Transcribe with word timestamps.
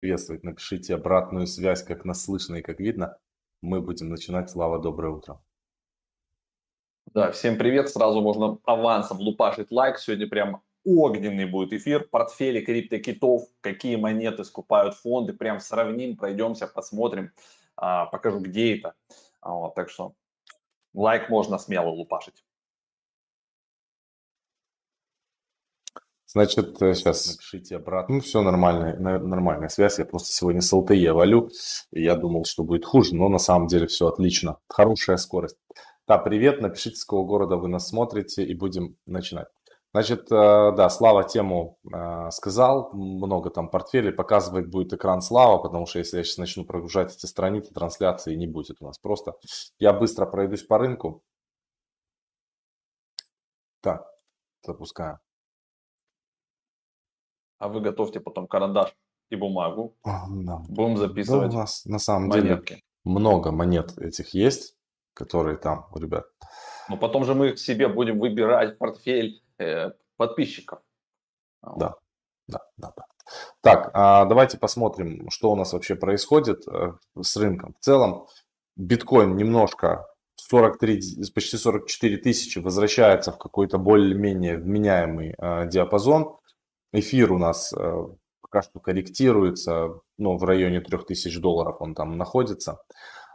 приветствовать. 0.00 0.42
Напишите 0.42 0.94
обратную 0.94 1.46
связь, 1.46 1.82
как 1.82 2.04
нас 2.04 2.24
слышно 2.24 2.56
и 2.56 2.62
как 2.62 2.80
видно. 2.80 3.18
Мы 3.60 3.80
будем 3.80 4.08
начинать. 4.08 4.50
Слава, 4.50 4.80
доброе 4.80 5.12
утро. 5.12 5.40
Да, 7.12 7.30
всем 7.32 7.58
привет. 7.58 7.90
Сразу 7.90 8.20
можно 8.22 8.58
авансом 8.64 9.18
лупашить 9.18 9.70
лайк. 9.70 9.98
Сегодня 9.98 10.26
прям 10.26 10.62
огненный 10.84 11.44
будет 11.44 11.74
эфир. 11.74 12.08
Портфели 12.08 12.64
криптокитов, 12.64 13.42
какие 13.60 13.96
монеты 13.96 14.44
скупают 14.44 14.94
фонды. 14.94 15.34
Прям 15.34 15.60
сравним, 15.60 16.16
пройдемся, 16.16 16.66
посмотрим. 16.66 17.32
А, 17.76 18.06
покажу, 18.06 18.40
где 18.40 18.78
это. 18.78 18.94
А, 19.40 19.52
вот, 19.52 19.74
так 19.74 19.90
что 19.90 20.14
лайк 20.94 21.28
можно 21.28 21.58
смело 21.58 21.90
лупашить. 21.90 22.42
Значит, 26.32 26.78
сейчас 26.78 27.26
э, 27.26 27.32
напишите 27.32 27.76
обратно. 27.76 28.16
Ну, 28.16 28.20
все 28.20 28.40
нормально, 28.42 28.96
нормальная 29.18 29.68
связь. 29.68 29.98
Я 29.98 30.04
просто 30.04 30.32
сегодня 30.32 30.60
с 30.60 30.72
LTE 30.72 31.12
валю. 31.12 31.50
Я 31.90 32.14
думал, 32.14 32.44
что 32.44 32.62
будет 32.62 32.84
хуже, 32.84 33.16
но 33.16 33.28
на 33.28 33.38
самом 33.38 33.66
деле 33.66 33.88
все 33.88 34.06
отлично. 34.06 34.58
Хорошая 34.68 35.16
скорость. 35.16 35.56
Да, 36.06 36.18
привет. 36.18 36.60
Напишите, 36.60 36.96
с 36.96 37.04
какого 37.04 37.26
города 37.26 37.56
вы 37.56 37.66
нас 37.66 37.88
смотрите, 37.88 38.44
и 38.44 38.54
будем 38.54 38.96
начинать. 39.06 39.48
Значит, 39.92 40.30
э, 40.30 40.72
да, 40.76 40.88
Слава 40.88 41.24
тему 41.24 41.78
э, 41.92 42.30
сказал, 42.30 42.92
много 42.92 43.50
там 43.50 43.68
портфелей, 43.68 44.12
показывать 44.12 44.68
будет 44.68 44.92
экран 44.92 45.22
Слава, 45.22 45.58
потому 45.58 45.86
что 45.86 45.98
если 45.98 46.18
я 46.18 46.22
сейчас 46.22 46.38
начну 46.38 46.64
прогружать 46.64 47.12
эти 47.12 47.26
страницы, 47.26 47.74
трансляции 47.74 48.36
не 48.36 48.46
будет 48.46 48.76
у 48.80 48.86
нас. 48.86 48.98
Просто 48.98 49.34
я 49.80 49.92
быстро 49.92 50.26
пройдусь 50.26 50.62
по 50.62 50.78
рынку. 50.78 51.24
Так, 53.80 54.06
запускаем. 54.62 55.18
А 57.60 57.68
вы 57.68 57.80
готовьте 57.80 58.20
потом 58.20 58.48
карандаш 58.48 58.96
и 59.28 59.36
бумагу. 59.36 59.94
А, 60.02 60.26
да. 60.28 60.62
Будем 60.68 60.96
записывать 60.96 61.50
да, 61.50 61.56
у 61.56 61.60
нас 61.60 61.84
на 61.84 61.98
самом 61.98 62.28
монетки. 62.28 62.68
деле 62.70 62.82
много 63.04 63.52
монет 63.52 63.96
этих 63.98 64.34
есть, 64.34 64.74
которые 65.14 65.56
там 65.56 65.86
у 65.92 65.98
ребят. 65.98 66.24
Но 66.88 66.96
потом 66.96 67.24
же 67.24 67.34
мы 67.34 67.56
себе 67.56 67.86
будем 67.88 68.18
выбирать 68.18 68.78
портфель 68.78 69.42
э, 69.58 69.90
подписчиков. 70.16 70.80
Да, 71.62 71.94
да, 72.48 72.60
да, 72.78 72.92
да. 72.96 73.04
Так, 73.60 73.90
а 73.92 74.24
давайте 74.24 74.58
посмотрим, 74.58 75.28
что 75.30 75.52
у 75.52 75.56
нас 75.56 75.72
вообще 75.72 75.94
происходит 75.94 76.66
э, 76.66 76.94
с 77.20 77.36
рынком. 77.36 77.74
В 77.78 77.84
целом, 77.84 78.26
биткоин 78.76 79.36
немножко 79.36 80.06
43, 80.36 81.30
почти 81.34 81.58
44 81.58 82.16
тысячи 82.16 82.58
возвращается 82.58 83.32
в 83.32 83.38
какой-то 83.38 83.78
более-менее 83.78 84.56
вменяемый 84.56 85.34
э, 85.36 85.68
диапазон. 85.68 86.38
Эфир 86.92 87.32
у 87.32 87.38
нас 87.38 87.72
э, 87.72 88.06
пока 88.40 88.62
что 88.62 88.80
корректируется, 88.80 90.00
ну, 90.18 90.36
в 90.36 90.44
районе 90.44 90.80
3000 90.80 91.38
долларов 91.40 91.76
он 91.80 91.94
там 91.94 92.16
находится. 92.16 92.80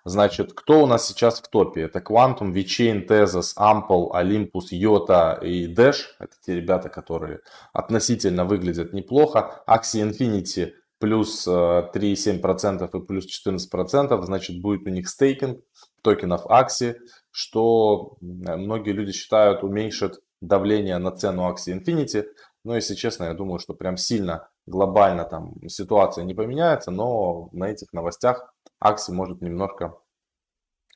Значит, 0.07 0.53
кто 0.53 0.83
у 0.83 0.87
нас 0.87 1.07
сейчас 1.07 1.41
в 1.41 1.49
топе? 1.49 1.81
Это 1.81 1.97
Quantum, 1.97 2.53
VeChain, 2.53 3.07
Tezos, 3.07 3.55
Ample, 3.57 4.11
Olympus, 4.13 4.71
Iota 4.71 5.43
и 5.43 5.73
Dash. 5.73 6.01
Это 6.19 6.33
те 6.45 6.55
ребята, 6.55 6.89
которые 6.89 7.39
относительно 7.73 8.45
выглядят 8.45 8.93
неплохо. 8.93 9.63
Axie 9.67 10.07
Infinity 10.07 10.73
плюс 10.99 11.47
3,7% 11.47 12.89
э, 12.93 12.97
и 12.97 13.01
плюс 13.01 13.25
14%. 13.47 14.21
Значит, 14.23 14.61
будет 14.61 14.85
у 14.85 14.91
них 14.91 15.09
стейкинг 15.09 15.61
токенов 16.03 16.45
Axie, 16.45 16.97
что 17.31 18.17
многие 18.21 18.91
люди 18.91 19.11
считают 19.11 19.63
уменьшит 19.63 20.19
давление 20.39 20.99
на 20.99 21.11
цену 21.11 21.51
Axie 21.51 21.79
Infinity. 21.79 22.25
Но, 22.65 22.75
если 22.75 22.95
честно, 22.95 23.25
я 23.25 23.35
думаю, 23.35 23.59
что 23.59 23.75
прям 23.75 23.95
сильно 23.95 24.49
глобально 24.65 25.23
там 25.23 25.53
ситуация 25.69 26.23
не 26.23 26.33
поменяется, 26.33 26.89
но 26.89 27.47
на 27.51 27.65
этих 27.65 27.93
новостях 27.93 28.51
акции 28.79 29.13
может 29.13 29.41
немножко 29.41 29.99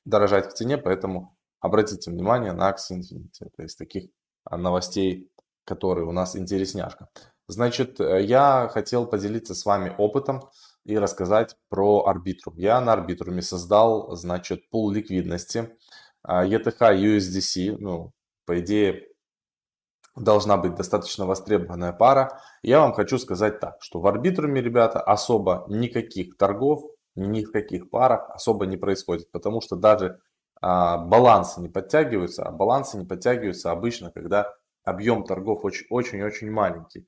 дорожать 0.03 0.47
в 0.47 0.53
цене, 0.53 0.79
поэтому 0.79 1.37
обратите 1.59 2.09
внимание 2.09 2.53
на 2.53 2.69
акции 2.69 2.97
Infinity. 2.97 3.47
Это 3.53 3.63
из 3.63 3.75
таких 3.75 4.09
а, 4.45 4.57
новостей, 4.57 5.31
которые 5.63 6.07
у 6.07 6.11
нас 6.11 6.35
интересняшка. 6.35 7.09
Значит, 7.47 7.99
э, 7.99 8.23
я 8.23 8.67
хотел 8.73 9.05
поделиться 9.05 9.53
с 9.53 9.63
вами 9.63 9.93
опытом 9.95 10.49
и 10.85 10.97
рассказать 10.97 11.55
про 11.69 12.05
Арбитрум. 12.07 12.57
Я 12.57 12.81
на 12.81 12.93
Арбитруме 12.93 13.43
создал, 13.43 14.15
значит, 14.15 14.67
пул 14.71 14.89
ликвидности 14.89 15.77
ETH 16.27 16.73
а, 16.79 16.95
USDC. 16.95 17.77
Ну, 17.77 18.11
по 18.45 18.59
идее, 18.59 19.08
должна 20.15 20.57
быть 20.57 20.75
достаточно 20.75 21.25
востребованная 21.25 21.93
пара. 21.93 22.41
Я 22.61 22.81
вам 22.81 22.93
хочу 22.93 23.17
сказать 23.17 23.59
так, 23.59 23.77
что 23.81 23.99
в 23.99 24.07
арбитруме, 24.07 24.61
ребята, 24.61 24.99
особо 24.99 25.65
никаких 25.67 26.37
торгов, 26.37 26.83
никаких 27.15 27.89
парах 27.89 28.29
особо 28.29 28.65
не 28.65 28.77
происходит, 28.77 29.31
потому 29.31 29.61
что 29.61 29.75
даже 29.75 30.19
а, 30.61 30.97
балансы 30.97 31.61
не 31.61 31.69
подтягиваются, 31.69 32.43
а 32.43 32.51
балансы 32.51 32.97
не 32.97 33.05
подтягиваются 33.05 33.71
обычно, 33.71 34.11
когда 34.11 34.53
объем 34.83 35.23
торгов 35.23 35.63
очень-очень 35.63 36.51
маленький. 36.51 37.07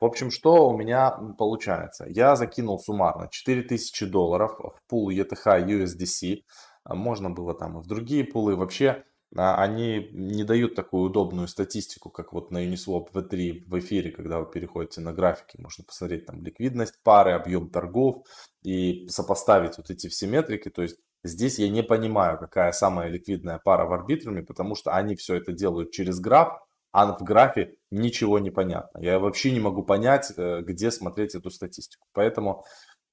В 0.00 0.04
общем, 0.04 0.30
что 0.30 0.68
у 0.68 0.76
меня 0.76 1.10
получается? 1.38 2.06
Я 2.08 2.36
закинул 2.36 2.78
суммарно 2.78 3.28
4000 3.28 4.06
долларов 4.06 4.56
в 4.60 4.78
пул 4.88 5.10
ETH 5.10 5.44
USDC. 5.44 6.42
Можно 6.84 7.30
было 7.30 7.52
там 7.54 7.78
и 7.78 7.82
в 7.82 7.86
другие 7.88 8.24
пулы. 8.24 8.54
Вообще 8.54 9.04
они 9.36 10.08
не 10.12 10.44
дают 10.44 10.74
такую 10.74 11.04
удобную 11.04 11.48
статистику, 11.48 12.10
как 12.10 12.32
вот 12.32 12.50
на 12.50 12.66
Uniswap 12.66 13.12
V3 13.12 13.64
в 13.66 13.78
эфире, 13.78 14.10
когда 14.10 14.40
вы 14.40 14.50
переходите 14.50 15.00
на 15.00 15.12
графики, 15.12 15.60
можно 15.60 15.84
посмотреть 15.84 16.26
там 16.26 16.42
ликвидность 16.42 16.94
пары, 17.02 17.32
объем 17.32 17.68
торгов 17.70 18.26
и 18.62 19.06
сопоставить 19.08 19.76
вот 19.76 19.90
эти 19.90 20.08
все 20.08 20.26
метрики. 20.26 20.70
То 20.70 20.82
есть 20.82 20.96
здесь 21.22 21.58
я 21.58 21.68
не 21.68 21.82
понимаю, 21.82 22.38
какая 22.38 22.72
самая 22.72 23.08
ликвидная 23.08 23.60
пара 23.62 23.86
в 23.86 23.92
арбитруме, 23.92 24.42
потому 24.42 24.74
что 24.74 24.92
они 24.94 25.14
все 25.14 25.36
это 25.36 25.52
делают 25.52 25.90
через 25.90 26.20
граф, 26.20 26.58
а 26.90 27.12
в 27.14 27.22
графе 27.22 27.74
ничего 27.90 28.38
не 28.38 28.50
понятно. 28.50 28.98
Я 28.98 29.18
вообще 29.18 29.50
не 29.52 29.60
могу 29.60 29.82
понять, 29.82 30.32
э, 30.36 30.62
где 30.62 30.90
смотреть 30.90 31.34
эту 31.34 31.50
статистику. 31.50 32.06
Поэтому 32.12 32.64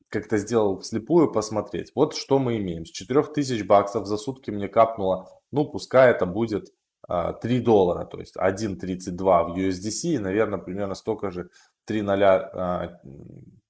как-то 0.10 0.38
сделал 0.38 0.80
вслепую 0.80 1.32
посмотреть. 1.32 1.92
Вот 1.96 2.16
что 2.16 2.40
мы 2.40 2.58
имеем. 2.58 2.86
С 2.86 2.92
4000 2.92 3.64
баксов 3.64 4.06
за 4.06 4.18
сутки 4.18 4.52
мне 4.52 4.68
капнуло 4.68 5.30
ну, 5.56 5.66
пускай 5.66 6.12
это 6.12 6.26
будет 6.26 6.66
3 6.66 6.74
а, 7.08 7.34
доллара, 7.64 8.06
то 8.06 8.20
есть 8.20 8.36
1.32 8.36 9.16
в 9.16 9.56
USDC 9.56 10.16
и, 10.16 10.18
наверное, 10.18 10.60
примерно 10.60 10.96
столько 10.96 11.32
же 11.32 11.50
3.043 11.90 12.50
а, 12.54 13.00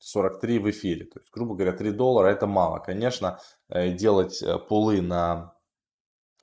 в 0.01 0.69
эфире. 0.71 1.05
То 1.05 1.19
есть, 1.19 1.31
грубо 1.31 1.55
говоря, 1.55 1.73
3 1.73 1.91
доллара 1.91 2.29
это 2.29 2.47
мало. 2.47 2.79
Конечно, 2.79 3.39
э, 3.69 3.91
делать 3.91 4.41
э, 4.41 4.57
пулы 4.57 5.01
на 5.01 5.53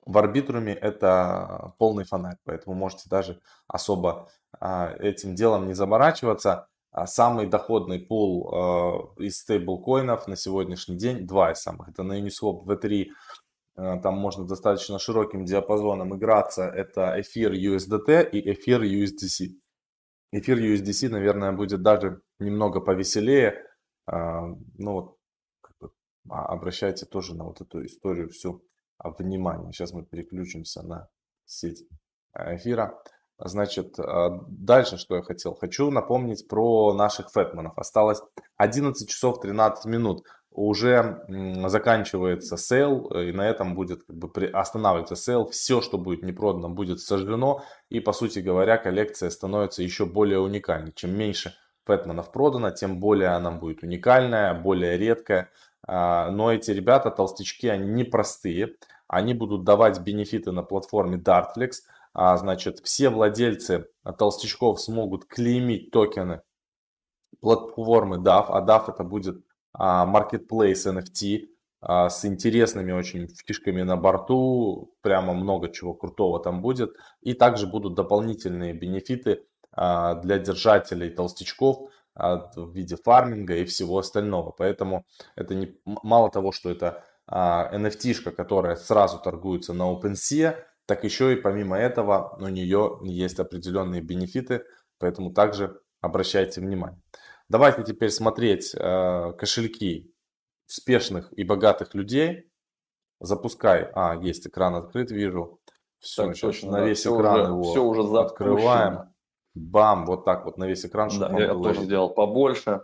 в 0.05 0.17
арбитруме 0.17 0.73
это 0.73 1.73
полный 1.77 2.03
фонарь, 2.03 2.37
поэтому 2.43 2.75
можете 2.75 3.09
даже 3.09 3.39
особо 3.67 4.29
а, 4.59 4.93
этим 4.99 5.33
делом 5.33 5.67
не 5.67 5.73
заморачиваться. 5.73 6.67
Самый 7.05 7.47
доходный 7.47 7.99
пул 7.99 9.13
из 9.17 9.39
стейблкоинов 9.39 10.27
на 10.27 10.35
сегодняшний 10.35 10.95
день, 10.95 11.25
два 11.25 11.51
из 11.51 11.59
самых, 11.59 11.89
это 11.89 12.03
на 12.03 12.19
Uniswap 12.19 12.65
V3 12.65 13.07
Э, 13.75 13.99
там 14.01 14.17
можно 14.17 14.45
достаточно 14.45 14.99
широким 14.99 15.45
диапазоном 15.45 16.15
играться. 16.15 16.63
Это 16.63 17.19
эфир 17.19 17.53
USDT 17.53 18.29
и 18.29 18.53
эфир 18.53 18.81
USDC. 18.83 19.55
Эфир 20.31 20.57
USDC, 20.57 21.09
наверное, 21.09 21.51
будет 21.51 21.81
даже 21.81 22.21
немного 22.39 22.81
повеселее. 22.81 23.63
А, 24.05 24.47
ну 24.77 24.91
вот, 24.91 25.17
а, 26.29 26.45
обращайте 26.47 27.05
тоже 27.05 27.35
на 27.35 27.45
вот 27.45 27.61
эту 27.61 27.85
историю 27.85 28.29
всю 28.29 28.63
внимание. 29.03 29.71
Сейчас 29.71 29.93
мы 29.93 30.05
переключимся 30.05 30.81
на 30.83 31.09
сеть 31.45 31.85
э, 32.33 32.55
эфира. 32.55 32.99
Значит, 33.37 33.97
э, 33.99 34.29
дальше 34.47 34.97
что 34.97 35.15
я 35.15 35.21
хотел? 35.21 35.55
Хочу 35.55 35.89
напомнить 35.91 36.47
про 36.47 36.93
наших 36.93 37.31
Fatman 37.31 37.62
ов. 37.62 37.77
Осталось 37.77 38.21
11 38.57 39.09
часов 39.09 39.41
13 39.41 39.85
минут 39.85 40.23
уже 40.53 41.25
заканчивается 41.65 42.57
sale, 42.57 43.07
и 43.07 43.31
на 43.31 43.49
этом 43.49 43.73
будет 43.75 44.03
как 44.03 44.15
бы 44.15 44.45
останавливаться 44.45 45.15
sale. 45.15 45.49
Все, 45.49 45.81
что 45.81 45.97
будет 45.97 46.23
не 46.23 46.31
продано, 46.31 46.69
будет 46.69 46.99
сожжено. 46.99 47.63
И, 47.89 47.99
по 47.99 48.13
сути 48.13 48.39
говоря, 48.39 48.77
коллекция 48.77 49.29
становится 49.29 49.81
еще 49.83 50.05
более 50.05 50.39
уникальной. 50.39 50.93
Чем 50.93 51.17
меньше 51.17 51.55
Пэтменов 51.85 52.31
продано, 52.31 52.71
тем 52.71 52.99
более 52.99 53.29
она 53.29 53.51
будет 53.51 53.83
уникальная, 53.83 54.53
более 54.53 54.97
редкая. 54.97 55.49
А, 55.85 56.29
но 56.31 56.53
эти 56.53 56.71
ребята, 56.71 57.09
толстячки, 57.09 57.67
они 57.67 57.87
непростые. 57.87 58.75
Они 59.07 59.33
будут 59.33 59.63
давать 59.63 59.99
бенефиты 59.99 60.51
на 60.51 60.63
платформе 60.63 61.17
Dartflex. 61.17 61.71
А, 62.13 62.37
значит, 62.37 62.79
все 62.79 63.09
владельцы 63.09 63.87
толстячков 64.17 64.79
смогут 64.81 65.25
клеймить 65.25 65.91
токены 65.91 66.41
платформы 67.41 68.17
DAF, 68.17 68.45
а 68.49 68.65
DAF 68.65 68.93
это 68.93 69.03
будет 69.03 69.43
а, 69.73 70.05
marketplace 70.05 70.85
NFT 70.85 71.47
а, 71.81 72.09
с 72.09 72.23
интересными 72.25 72.91
очень 72.91 73.27
фишками 73.27 73.81
на 73.81 73.97
борту, 73.97 74.95
прямо 75.01 75.33
много 75.33 75.69
чего 75.69 75.93
крутого 75.93 76.39
там 76.39 76.61
будет. 76.61 76.95
И 77.21 77.33
также 77.33 77.67
будут 77.67 77.95
дополнительные 77.95 78.73
бенефиты 78.73 79.45
а, 79.71 80.15
для 80.15 80.39
держателей 80.39 81.09
толстячков. 81.09 81.89
в 82.15 82.71
виде 82.75 82.95
фарминга 82.95 83.55
и 83.55 83.65
всего 83.65 83.97
остального. 83.97 84.51
Поэтому 84.51 85.03
это 85.35 85.55
не, 85.55 85.75
мало 85.85 86.29
того, 86.29 86.51
что 86.51 86.69
это 86.69 87.03
NFT-шка, 87.27 88.31
которая 88.31 88.75
сразу 88.75 89.17
торгуется 89.17 89.73
на 89.73 89.91
OpenSea, 89.91 90.55
так 90.85 91.03
еще 91.03 91.33
и 91.33 91.35
помимо 91.37 91.77
этого 91.77 92.37
у 92.39 92.47
нее 92.47 92.99
есть 93.03 93.39
определенные 93.39 94.01
бенефиты, 94.01 94.65
поэтому 94.99 95.31
также 95.33 95.79
обращайте 96.01 96.61
внимание. 96.61 97.01
Давайте 97.49 97.83
теперь 97.83 98.09
смотреть 98.09 98.73
э, 98.75 99.33
кошельки 99.37 100.13
успешных 100.67 101.31
и 101.37 101.43
богатых 101.43 101.93
людей. 101.93 102.49
Запускай. 103.19 103.89
А, 103.93 104.15
есть 104.15 104.47
экран 104.47 104.75
открыт, 104.75 105.11
вижу. 105.11 105.59
Все, 105.99 106.27
так, 106.27 106.37
точно, 106.37 106.71
на 106.71 106.77
да, 106.79 106.85
весь 106.85 106.99
все 106.99 107.15
экран 107.15 107.39
уже, 107.39 107.51
его 107.51 107.63
все 107.63 107.83
уже 107.83 108.19
открываем. 108.19 109.13
Бам, 109.53 110.05
вот 110.05 110.25
так 110.25 110.45
вот 110.45 110.57
на 110.57 110.65
весь 110.65 110.85
экран. 110.85 111.09
Да, 111.17 111.29
я 111.39 111.53
тоже 111.53 111.83
сделал 111.83 112.13
побольше. 112.13 112.81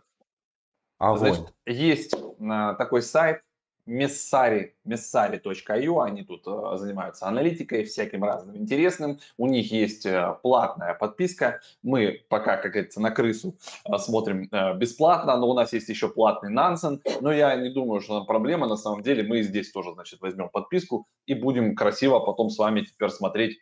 Огонь. 0.98 1.34
Значит, 1.34 1.54
есть 1.66 2.16
а, 2.40 2.76
такой 2.76 3.02
сайт 3.02 3.42
Messari, 3.90 4.74
messari.io, 4.86 6.04
они 6.04 6.24
тут 6.24 6.44
э, 6.46 6.78
занимаются 6.78 7.26
аналитикой, 7.26 7.86
всяким 7.86 8.24
разным 8.24 8.56
интересным. 8.56 9.20
У 9.36 9.48
них 9.48 9.72
есть 9.72 10.06
э, 10.06 10.36
платная 10.44 10.94
подписка. 10.94 11.60
Мы 11.82 12.24
пока, 12.30 12.58
как 12.58 12.74
говорится, 12.74 13.02
на 13.02 13.10
крысу 13.10 13.58
э, 13.86 13.98
смотрим 13.98 14.48
бесплатно, 14.78 15.38
но 15.38 15.50
у 15.50 15.56
нас 15.56 15.74
есть 15.74 15.90
еще 15.90 16.08
платный 16.08 16.52
Нансен. 16.52 17.02
Но 17.22 17.34
я 17.34 17.56
не 17.56 17.72
думаю, 17.72 18.02
что 18.02 18.24
проблема. 18.26 18.68
На 18.68 18.78
самом 18.78 19.02
деле 19.02 19.24
мы 19.24 19.42
здесь 19.42 19.72
тоже, 19.72 19.94
значит, 19.94 20.22
возьмем 20.22 20.50
подписку 20.50 21.08
и 21.26 21.34
будем 21.34 21.76
красиво 21.76 22.20
потом 22.20 22.52
с 22.52 22.60
вами 22.60 22.82
теперь 22.82 23.10
смотреть 23.10 23.58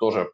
тоже 0.00 0.30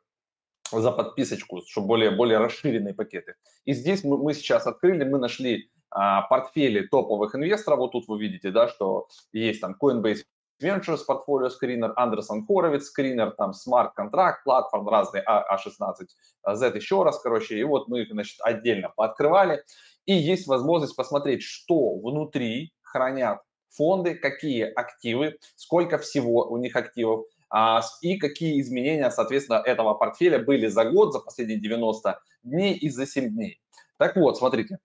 за 0.72 0.90
подписочку, 0.90 1.62
чтобы 1.66 1.86
более, 1.86 2.10
более 2.10 2.38
расширенные 2.38 2.94
пакеты. 2.94 3.34
И 3.64 3.72
здесь 3.72 4.02
мы, 4.02 4.18
мы 4.18 4.34
сейчас 4.34 4.66
открыли, 4.66 5.04
мы 5.04 5.18
нашли 5.18 5.68
а, 5.68 5.81
портфели 5.94 6.86
топовых 6.86 7.34
инвесторов. 7.34 7.78
Вот 7.80 7.92
тут 7.92 8.08
вы 8.08 8.20
видите, 8.20 8.50
да, 8.50 8.68
что 8.68 9.08
есть 9.32 9.60
там 9.60 9.76
Coinbase 9.80 10.24
Ventures, 10.62 11.04
портфолио 11.06 11.50
скринер, 11.50 11.92
Андерсон 11.96 12.46
Хоровиц 12.46 12.86
скринер, 12.86 13.32
там 13.32 13.52
Contract, 13.98 14.36
платформ 14.44 14.88
разные, 14.88 15.24
А16, 15.26 16.06
а 16.44 16.52
еще 16.52 17.02
раз, 17.02 17.20
короче, 17.20 17.58
и 17.58 17.64
вот 17.64 17.88
мы 17.88 18.02
их, 18.02 18.10
значит, 18.10 18.38
отдельно 18.40 18.92
пооткрывали. 18.94 19.64
И 20.06 20.14
есть 20.14 20.46
возможность 20.46 20.96
посмотреть, 20.96 21.42
что 21.42 21.96
внутри 21.96 22.72
хранят 22.82 23.40
фонды, 23.70 24.14
какие 24.14 24.64
активы, 24.64 25.38
сколько 25.56 25.98
всего 25.98 26.46
у 26.48 26.56
них 26.56 26.76
активов, 26.76 27.26
а, 27.50 27.82
и 28.00 28.16
какие 28.16 28.60
изменения, 28.60 29.10
соответственно, 29.10 29.62
этого 29.64 29.94
портфеля 29.94 30.38
были 30.38 30.68
за 30.68 30.84
год, 30.84 31.12
за 31.12 31.20
последние 31.20 31.60
90 31.60 32.18
дней 32.42 32.74
и 32.74 32.88
за 32.88 33.06
7 33.06 33.28
дней. 33.30 33.60
Так 33.98 34.16
вот, 34.16 34.38
смотрите, 34.38 34.78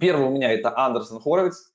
Первый 0.00 0.26
у 0.26 0.30
меня 0.30 0.52
это 0.52 0.76
Андерсон 0.76 1.20
Хоровиц, 1.20 1.72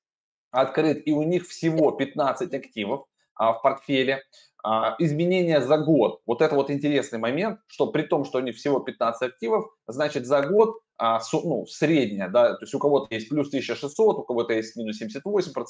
открыт, 0.52 1.02
и 1.06 1.12
у 1.12 1.24
них 1.24 1.48
всего 1.48 1.92
15 1.92 2.54
активов 2.54 3.06
а, 3.36 3.54
в 3.54 3.62
портфеле. 3.62 4.24
А, 4.64 4.96
изменения 5.00 5.62
за 5.62 5.78
год. 5.78 6.22
Вот 6.26 6.42
это 6.42 6.56
вот 6.56 6.70
интересный 6.70 7.20
момент, 7.20 7.60
что 7.68 7.88
при 7.88 8.04
том, 8.04 8.26
что 8.26 8.40
у 8.40 8.42
них 8.42 8.56
всего 8.56 8.80
15 8.80 9.30
активов, 9.30 9.66
значит 9.88 10.26
за 10.26 10.42
год 10.42 10.80
ну, 11.00 11.66
средняя, 11.66 12.30
да, 12.30 12.54
то 12.56 12.64
есть 12.64 12.74
у 12.74 12.80
кого-то 12.80 13.14
есть 13.14 13.30
плюс 13.30 13.48
1600, 13.48 14.18
у 14.18 14.24
кого-то 14.24 14.54
есть 14.54 14.76
минус 14.76 15.02
78%, 15.02 15.22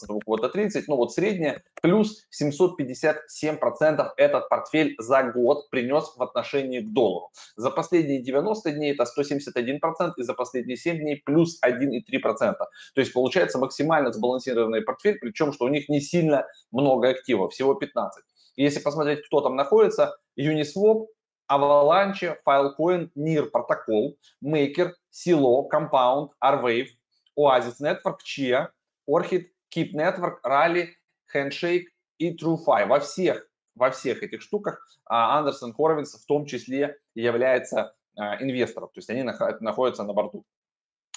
у 0.09 0.19
кого-то 0.19 0.49
30, 0.49 0.87
но 0.87 0.97
вот 0.97 1.13
средняя 1.13 1.63
плюс 1.81 2.25
757% 2.41 4.09
этот 4.17 4.49
портфель 4.49 4.95
за 4.97 5.23
год 5.23 5.69
принес 5.69 6.13
в 6.15 6.23
отношении 6.23 6.79
к 6.79 6.91
доллару. 6.91 7.31
За 7.55 7.69
последние 7.69 8.21
90 8.21 8.71
дней 8.71 8.93
это 8.93 9.03
171% 9.03 10.13
и 10.17 10.23
за 10.23 10.33
последние 10.33 10.77
7 10.77 10.97
дней 10.97 11.21
плюс 11.23 11.59
1,3%. 11.63 12.55
То 12.57 12.67
есть 12.95 13.13
получается 13.13 13.59
максимально 13.59 14.11
сбалансированный 14.11 14.81
портфель, 14.81 15.19
причем 15.19 15.53
что 15.53 15.65
у 15.65 15.69
них 15.69 15.89
не 15.89 16.01
сильно 16.01 16.45
много 16.71 17.09
активов, 17.09 17.53
всего 17.53 17.75
15. 17.75 18.23
Если 18.55 18.79
посмотреть, 18.79 19.25
кто 19.25 19.41
там 19.41 19.55
находится, 19.55 20.17
Uniswap, 20.37 21.05
Avalanche, 21.49 22.39
Filecoin, 22.45 23.09
NIR 23.15 23.49
Protocol, 23.51 24.15
Maker, 24.41 24.95
Silo, 25.09 25.67
Compound, 25.67 26.29
Arwave, 26.41 26.89
Oasis 27.35 27.79
Network, 27.79 28.23
Chia, 28.23 28.71
Orchid, 29.07 29.45
Keep 29.69 29.93
Network, 29.93 30.41
Rally, 30.43 30.89
Handshake 31.33 31.85
и 32.19 32.35
TrueFi. 32.35 32.85
Во 32.87 32.99
всех, 32.99 33.47
во 33.75 33.89
всех 33.91 34.23
этих 34.23 34.41
штуках 34.41 34.79
Андерсон 35.05 35.73
Хоровиц 35.73 36.15
в 36.15 36.25
том 36.25 36.45
числе 36.45 36.97
является 37.15 37.95
а, 38.15 38.41
инвестором, 38.41 38.89
то 38.89 38.97
есть 38.97 39.09
они 39.09 39.23
находятся 39.23 40.03
на 40.03 40.13
борту. 40.13 40.45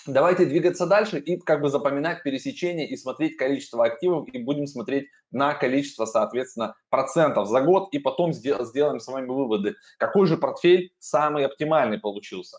Давайте 0.07 0.47
двигаться 0.47 0.87
дальше 0.87 1.21
и 1.21 1.39
как 1.39 1.61
бы 1.61 1.69
запоминать 1.69 2.25
пересечения 2.25 2.87
и 2.87 2.97
смотреть 2.97 3.37
количество 3.37 3.85
активов, 3.85 4.27
и 4.33 4.43
будем 4.43 4.67
смотреть 4.67 5.09
на 5.31 5.55
количество, 5.55 6.07
соответственно, 6.07 6.75
процентов 6.91 7.47
за 7.47 7.61
год, 7.61 7.89
и 7.93 8.01
потом 8.01 8.33
сделаем 8.33 8.99
с 8.99 9.07
вами 9.07 9.29
выводы, 9.29 9.77
какой 9.99 10.27
же 10.27 10.37
портфель 10.37 10.93
самый 10.99 11.47
оптимальный 11.47 11.99
получился. 11.99 12.59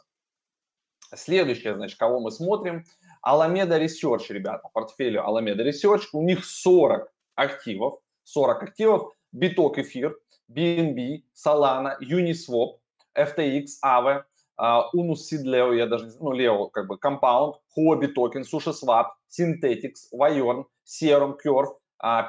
Следующее, 1.14 1.76
значит, 1.76 2.00
кого 2.00 2.22
мы 2.22 2.32
смотрим, 2.32 2.86
Alameda 3.26 3.78
Research, 3.78 4.26
ребята, 4.30 4.70
портфелю 4.74 5.22
Alameda 5.22 5.68
Research, 5.68 6.04
у 6.14 6.24
них 6.24 6.46
40 6.46 7.12
активов, 7.36 8.00
40 8.24 8.64
активов, 8.64 9.12
биток 9.34 9.80
эфир, 9.80 10.18
BNB, 10.50 11.24
Solana, 11.36 11.98
Uniswap, 12.00 12.78
FTX, 13.18 13.66
Aave, 13.84 14.24
Унус 14.58 15.26
Сид 15.28 15.42
Лео, 15.42 15.74
я 15.74 15.88
даже, 15.88 16.12
ну, 16.20 16.32
Лео, 16.32 16.70
как 16.70 16.88
бы, 16.88 16.98
Compound, 17.04 17.56
Hobby 17.78 18.14
Token, 18.16 18.44
SushiSwap, 18.44 19.08
Synthetics, 19.30 20.10
Viorn, 20.14 20.66
Serum, 20.86 21.36
Curve, 21.44 21.76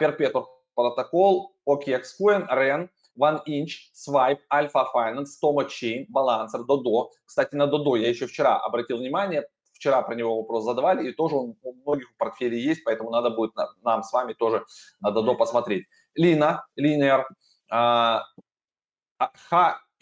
Perpetual 0.01 0.47
Protocol, 0.75 1.53
OKX 1.69 2.03
Coin, 2.21 2.47
REN, 2.49 2.89
One 3.17 3.41
Inch, 3.47 3.91
Swipe, 3.95 4.41
Alpha 4.53 4.87
Finance, 4.93 5.39
Tomo 5.41 5.65
Chain, 5.67 6.07
Balancer, 6.13 6.65
Dodo. 6.67 7.11
Кстати, 7.25 7.55
на 7.55 7.67
Dodo 7.67 7.97
я 7.97 8.09
еще 8.09 8.27
вчера 8.27 8.59
обратил 8.59 8.97
внимание, 8.99 9.47
вчера 9.73 10.03
про 10.03 10.15
него 10.15 10.37
вопрос 10.39 10.65
задавали, 10.65 11.09
и 11.09 11.13
тоже 11.13 11.37
он 11.37 11.57
у 11.63 11.73
многих 11.75 12.11
в 12.11 12.17
портфеле 12.17 12.59
есть, 12.59 12.83
поэтому 12.85 13.11
надо 13.11 13.31
будет 13.31 13.53
нам 13.83 14.03
с 14.03 14.13
вами 14.13 14.33
тоже 14.33 14.65
на 15.01 15.11
Dodo 15.11 15.37
посмотреть. 15.37 15.87
Лина, 16.15 16.67
Linear, 16.81 17.25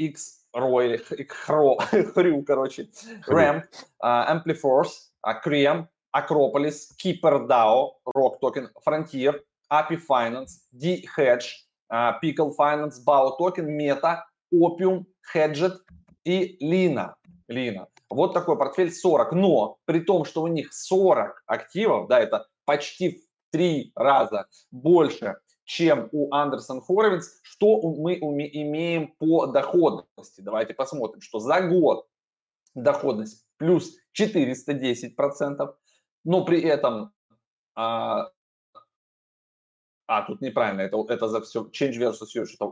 HX 0.03 0.15
Roy, 0.55 0.99
Хро, 1.29 1.79
Хрю, 2.15 2.43
короче, 2.43 2.89
Ramp, 3.29 3.65
Ampliforce, 4.03 5.11
Крем, 5.43 5.89
Acropolis, 6.15 6.91
Keeper 7.03 7.47
DAO, 7.47 7.93
Rock 8.15 8.39
Token, 8.41 8.69
Frontier, 8.85 9.41
API 9.73 9.97
Finance, 9.97 10.61
D-Hedge, 10.73 11.67
Pickle 12.23 12.53
Finance, 12.57 13.03
BAO 13.05 13.37
Token, 13.39 13.67
Meta, 13.67 14.25
Opium, 14.53 15.07
Hedget 15.33 15.79
и 16.25 16.59
Lina. 16.61 17.15
Lina. 17.49 17.87
Вот 18.11 18.35
такой 18.35 18.59
портфель 18.59 18.93
40. 18.93 19.33
Но 19.33 19.79
при 19.87 20.01
том, 20.01 20.25
что 20.25 20.43
у 20.43 20.47
них 20.49 20.73
40 20.73 21.45
активов, 21.47 22.09
да, 22.09 22.21
это 22.21 22.47
почти 22.67 23.11
в 23.11 23.51
три 23.51 23.93
раза 23.95 24.47
больше, 24.71 25.37
чем 25.73 26.11
у 26.13 26.35
Андерсон 26.35 26.83
Хоровиц, 26.83 27.41
что 27.43 27.81
мы 27.81 28.19
имеем 28.19 29.15
по 29.19 29.47
доходности. 29.47 30.43
Давайте 30.43 30.75
посмотрим, 30.75 31.23
что 31.23 31.39
за 31.39 31.63
год 31.63 32.07
доходность 32.75 33.47
плюс 33.57 33.97
410%, 34.21 35.75
но 36.25 36.45
при 36.45 36.61
этом 36.61 37.15
а, 37.75 38.29
а, 40.07 40.23
тут 40.27 40.43
неправильно, 40.43 40.83
это, 40.83 41.03
это 41.09 41.29
за 41.29 41.41
все, 41.41 41.63
change 41.71 41.99
versus 41.99 42.29
huge, 42.37 42.49
это 42.55 42.67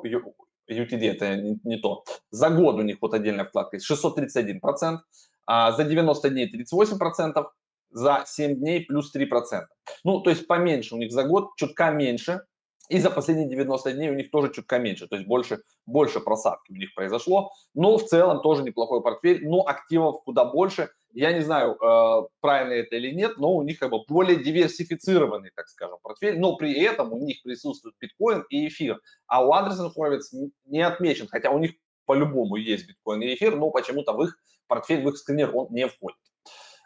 UTD, 0.68 1.10
это 1.10 1.36
не, 1.36 1.58
не 1.64 1.78
то. 1.78 2.04
За 2.30 2.50
год 2.50 2.74
у 2.74 2.82
них 2.82 2.98
вот 3.00 3.14
отдельная 3.14 3.46
вкладка 3.46 3.76
есть, 3.76 3.90
631%, 3.90 4.98
а 5.46 5.72
за 5.72 5.84
90 5.84 6.28
дней 6.28 6.52
38%, 6.54 7.46
за 7.92 8.24
7 8.26 8.56
дней 8.56 8.84
плюс 8.84 9.10
3%. 9.16 9.64
Ну, 10.04 10.20
то 10.20 10.28
есть 10.28 10.46
поменьше 10.46 10.94
у 10.94 10.98
них 10.98 11.12
за 11.12 11.24
год, 11.24 11.56
чутка 11.56 11.90
меньше, 11.92 12.42
и 12.90 12.98
за 12.98 13.10
последние 13.10 13.48
90 13.48 13.92
дней 13.92 14.10
у 14.10 14.14
них 14.14 14.32
тоже 14.32 14.52
чутка 14.52 14.80
меньше, 14.80 15.06
то 15.06 15.14
есть 15.14 15.26
больше, 15.28 15.62
больше 15.86 16.18
просадки 16.18 16.72
у 16.72 16.74
них 16.74 16.92
произошло. 16.94 17.52
Но 17.72 17.96
в 17.96 18.04
целом 18.04 18.42
тоже 18.42 18.64
неплохой 18.64 19.00
портфель, 19.00 19.48
но 19.48 19.60
активов 19.60 20.24
куда 20.24 20.44
больше. 20.44 20.90
Я 21.12 21.32
не 21.32 21.40
знаю, 21.40 21.76
э, 21.76 22.28
правильно 22.40 22.72
это 22.72 22.96
или 22.96 23.12
нет, 23.12 23.38
но 23.38 23.54
у 23.54 23.62
них 23.62 23.78
как 23.78 23.90
бы 23.90 23.98
более 24.08 24.42
диверсифицированный, 24.42 25.50
так 25.54 25.68
скажем, 25.68 25.98
портфель. 26.02 26.40
Но 26.40 26.56
при 26.56 26.72
этом 26.80 27.12
у 27.12 27.18
них 27.18 27.42
присутствует 27.44 27.94
биткоин 28.00 28.44
и 28.50 28.66
эфир. 28.66 29.00
А 29.28 29.46
у 29.46 29.52
Андерсон 29.52 29.92
Хоровиц 29.92 30.32
не 30.64 30.80
отмечен, 30.80 31.28
хотя 31.28 31.50
у 31.50 31.58
них 31.58 31.72
по-любому 32.06 32.56
есть 32.56 32.88
биткоин 32.88 33.22
и 33.22 33.34
эфир, 33.34 33.54
но 33.54 33.70
почему-то 33.70 34.14
в 34.14 34.22
их 34.24 34.36
портфель, 34.66 35.04
в 35.04 35.08
их 35.08 35.16
скринер 35.16 35.54
он 35.54 35.68
не 35.70 35.86
входит. 35.86 36.18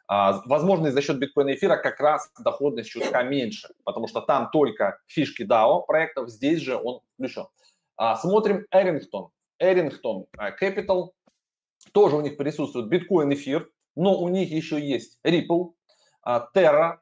А, 0.06 0.42
возможно, 0.46 0.90
за 0.90 1.00
счет 1.02 1.18
биткоина 1.18 1.54
эфира 1.54 1.76
как 1.76 2.00
раз 2.00 2.30
доходность 2.38 2.90
чутка 2.90 3.22
меньше, 3.22 3.68
потому 3.84 4.06
что 4.06 4.20
там 4.20 4.50
только 4.50 5.00
фишки 5.06 5.42
DAO 5.42 5.84
проектов, 5.86 6.28
здесь 6.28 6.60
же 6.60 6.76
он 6.76 7.00
включен. 7.14 7.46
А, 7.96 8.16
смотрим 8.16 8.66
Эрингтон. 8.70 9.30
Эрингтон 9.58 10.26
Capital. 10.60 11.10
Тоже 11.92 12.16
у 12.16 12.20
них 12.20 12.36
присутствует 12.36 12.88
биткоин 12.88 13.32
эфир, 13.32 13.70
но 13.94 14.18
у 14.18 14.28
них 14.28 14.50
еще 14.50 14.80
есть 14.80 15.18
Ripple, 15.24 15.72
Terra, 16.54 16.98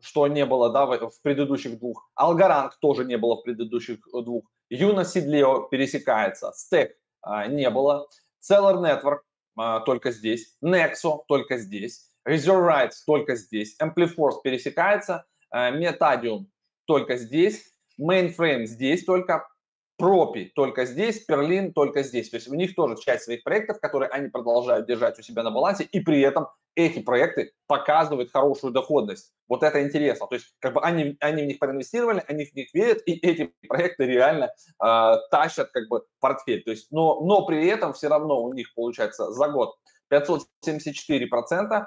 что 0.00 0.26
не 0.26 0.46
было 0.46 0.70
да, 0.70 0.86
в, 0.86 1.22
предыдущих 1.22 1.78
двух. 1.78 2.08
Algorand 2.18 2.70
тоже 2.80 3.04
не 3.04 3.16
было 3.16 3.36
в 3.36 3.42
предыдущих 3.42 3.98
двух. 4.12 4.44
Юна 4.68 5.04
Сидлео 5.04 5.68
пересекается. 5.68 6.52
Stack 6.56 6.90
а, 7.22 7.46
не 7.46 7.68
было. 7.70 8.08
Celler 8.40 8.76
Network 8.76 9.20
а, 9.56 9.80
только 9.80 10.10
здесь. 10.12 10.56
Nexo 10.64 11.20
только 11.28 11.58
здесь. 11.58 12.09
Reserve 12.28 12.68
Rights 12.68 12.96
только 13.06 13.36
здесь. 13.36 13.76
Ampliforce 13.80 14.40
пересекается. 14.42 15.24
А, 15.50 15.70
Metadium 15.70 16.46
только 16.86 17.16
здесь. 17.16 17.72
Mainframe 18.00 18.64
здесь 18.64 19.04
только. 19.04 19.46
Пропи 19.96 20.50
только 20.54 20.86
здесь, 20.86 21.18
Перлин 21.26 21.74
только 21.74 22.02
здесь. 22.02 22.30
То 22.30 22.36
есть 22.36 22.48
у 22.48 22.54
них 22.54 22.74
тоже 22.74 22.96
часть 22.96 23.24
своих 23.24 23.42
проектов, 23.42 23.80
которые 23.80 24.08
они 24.08 24.28
продолжают 24.28 24.86
держать 24.86 25.18
у 25.18 25.22
себя 25.22 25.42
на 25.42 25.50
балансе, 25.50 25.84
и 25.84 26.00
при 26.00 26.22
этом 26.22 26.48
эти 26.74 27.00
проекты 27.00 27.52
показывают 27.66 28.32
хорошую 28.32 28.72
доходность. 28.72 29.34
Вот 29.46 29.62
это 29.62 29.82
интересно. 29.82 30.26
То 30.26 30.36
есть 30.36 30.54
как 30.58 30.72
бы 30.72 30.80
они, 30.80 31.18
они 31.20 31.42
в 31.42 31.46
них 31.46 31.58
проинвестировали, 31.58 32.24
они 32.26 32.46
в 32.46 32.54
них 32.54 32.72
верят, 32.72 33.02
и 33.04 33.12
эти 33.12 33.52
проекты 33.68 34.06
реально 34.06 34.50
э, 34.82 35.12
тащат 35.30 35.70
как 35.70 35.86
бы 35.90 36.02
портфель. 36.18 36.62
То 36.62 36.70
есть, 36.70 36.90
но, 36.90 37.20
но 37.20 37.44
при 37.44 37.66
этом 37.66 37.92
все 37.92 38.08
равно 38.08 38.42
у 38.42 38.54
них 38.54 38.72
получается 38.74 39.30
за 39.32 39.48
год 39.48 39.74
574%. 40.10 41.86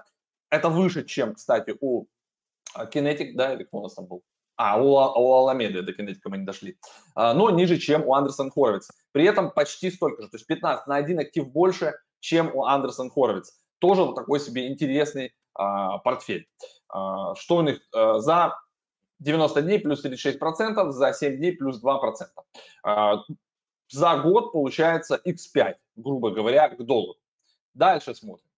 Это 0.53 0.69
выше, 0.69 1.03
чем, 1.03 1.33
кстати, 1.33 1.75
у 1.81 2.05
Kinetic, 2.77 3.31
да, 3.33 3.55
или 3.55 3.63
кто 3.63 3.77
у 3.79 3.81
нас 3.81 3.95
там 3.95 4.05
был? 4.05 4.21
А, 4.55 4.79
у, 4.79 4.91
у 4.91 5.33
Аламеды 5.33 5.81
до 5.81 5.93
кинетика 5.93 6.29
мы 6.29 6.37
не 6.37 6.45
дошли. 6.45 6.77
А, 7.15 7.33
но 7.33 7.49
ниже, 7.49 7.79
чем 7.79 8.07
у 8.07 8.13
Андерсон 8.13 8.51
Хоровиц. 8.51 8.87
При 9.13 9.25
этом 9.25 9.49
почти 9.49 9.89
столько 9.89 10.21
же, 10.21 10.29
то 10.29 10.37
есть 10.37 10.45
15 10.45 10.85
на 10.85 10.95
1 10.97 11.19
актив 11.19 11.47
больше, 11.51 11.95
чем 12.19 12.55
у 12.55 12.65
Андерсон 12.65 13.09
Хоровиц. 13.09 13.51
Тоже 13.79 14.03
вот 14.03 14.13
такой 14.13 14.39
себе 14.39 14.67
интересный 14.67 15.33
а, 15.55 15.97
портфель. 15.97 16.47
А, 16.87 17.33
что 17.33 17.55
у 17.55 17.61
них 17.63 17.81
а, 17.91 18.19
за 18.19 18.53
90 19.21 19.59
дней 19.63 19.79
плюс 19.79 20.05
36%, 20.05 20.91
за 20.91 21.13
7 21.13 21.37
дней 21.37 21.53
плюс 21.53 21.83
2%. 21.83 21.99
А, 22.83 23.23
за 23.89 24.17
год 24.17 24.51
получается 24.51 25.19
x5, 25.25 25.73
грубо 25.95 26.29
говоря, 26.29 26.69
к 26.69 26.77
доллару. 26.85 27.17
Дальше 27.73 28.13
смотрим. 28.13 28.52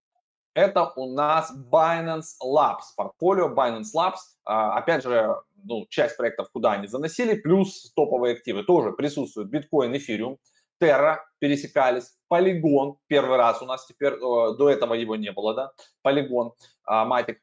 Это 0.56 0.90
у 0.96 1.12
нас 1.12 1.52
Binance 1.70 2.40
Labs, 2.42 2.94
портфолио 2.96 3.54
Binance 3.54 3.92
Labs. 3.94 4.14
А, 4.46 4.78
опять 4.78 5.02
же, 5.02 5.36
ну, 5.62 5.84
часть 5.90 6.16
проектов, 6.16 6.48
куда 6.50 6.72
они 6.72 6.86
заносили, 6.86 7.34
плюс 7.34 7.92
топовые 7.94 8.36
активы 8.36 8.64
тоже 8.64 8.92
присутствуют. 8.92 9.50
Биткоин, 9.50 9.94
эфириум, 9.94 10.38
Terra 10.82 11.18
пересекались, 11.40 12.16
Polygon 12.32 12.96
первый 13.06 13.36
раз 13.36 13.60
у 13.60 13.66
нас 13.66 13.86
теперь, 13.86 14.18
до 14.18 14.70
этого 14.70 14.94
его 14.94 15.14
не 15.16 15.30
было, 15.30 15.54
да, 15.54 15.72
Polygon, 16.02 16.52
Matic, 16.88 17.36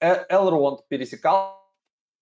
Elrond 0.00 0.78
пересекался, 0.88 1.59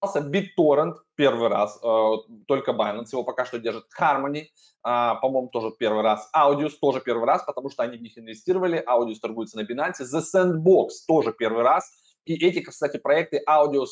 BitTorrent 0.04 0.94
первый 1.14 1.48
раз, 1.48 1.78
э, 1.82 2.12
только 2.46 2.72
Binance 2.72 3.08
его 3.12 3.24
пока 3.24 3.44
что 3.44 3.58
держит, 3.58 3.84
Harmony, 3.98 4.46
по-моему, 4.82 5.48
тоже 5.48 5.72
первый 5.78 6.02
раз, 6.02 6.30
Audius 6.34 6.72
тоже 6.80 7.00
первый 7.00 7.26
раз, 7.26 7.42
потому 7.42 7.68
что 7.68 7.82
они 7.82 7.98
в 7.98 8.02
них 8.02 8.16
инвестировали, 8.16 8.82
Audius 8.88 9.16
торгуется 9.20 9.58
на 9.58 9.62
Binance, 9.62 10.02
The 10.02 10.22
Sandbox 10.22 10.88
тоже 11.06 11.32
первый 11.32 11.62
раз, 11.62 11.90
и 12.24 12.34
эти, 12.34 12.60
кстати, 12.60 12.96
проекты 12.96 13.42
Audius 13.46 13.88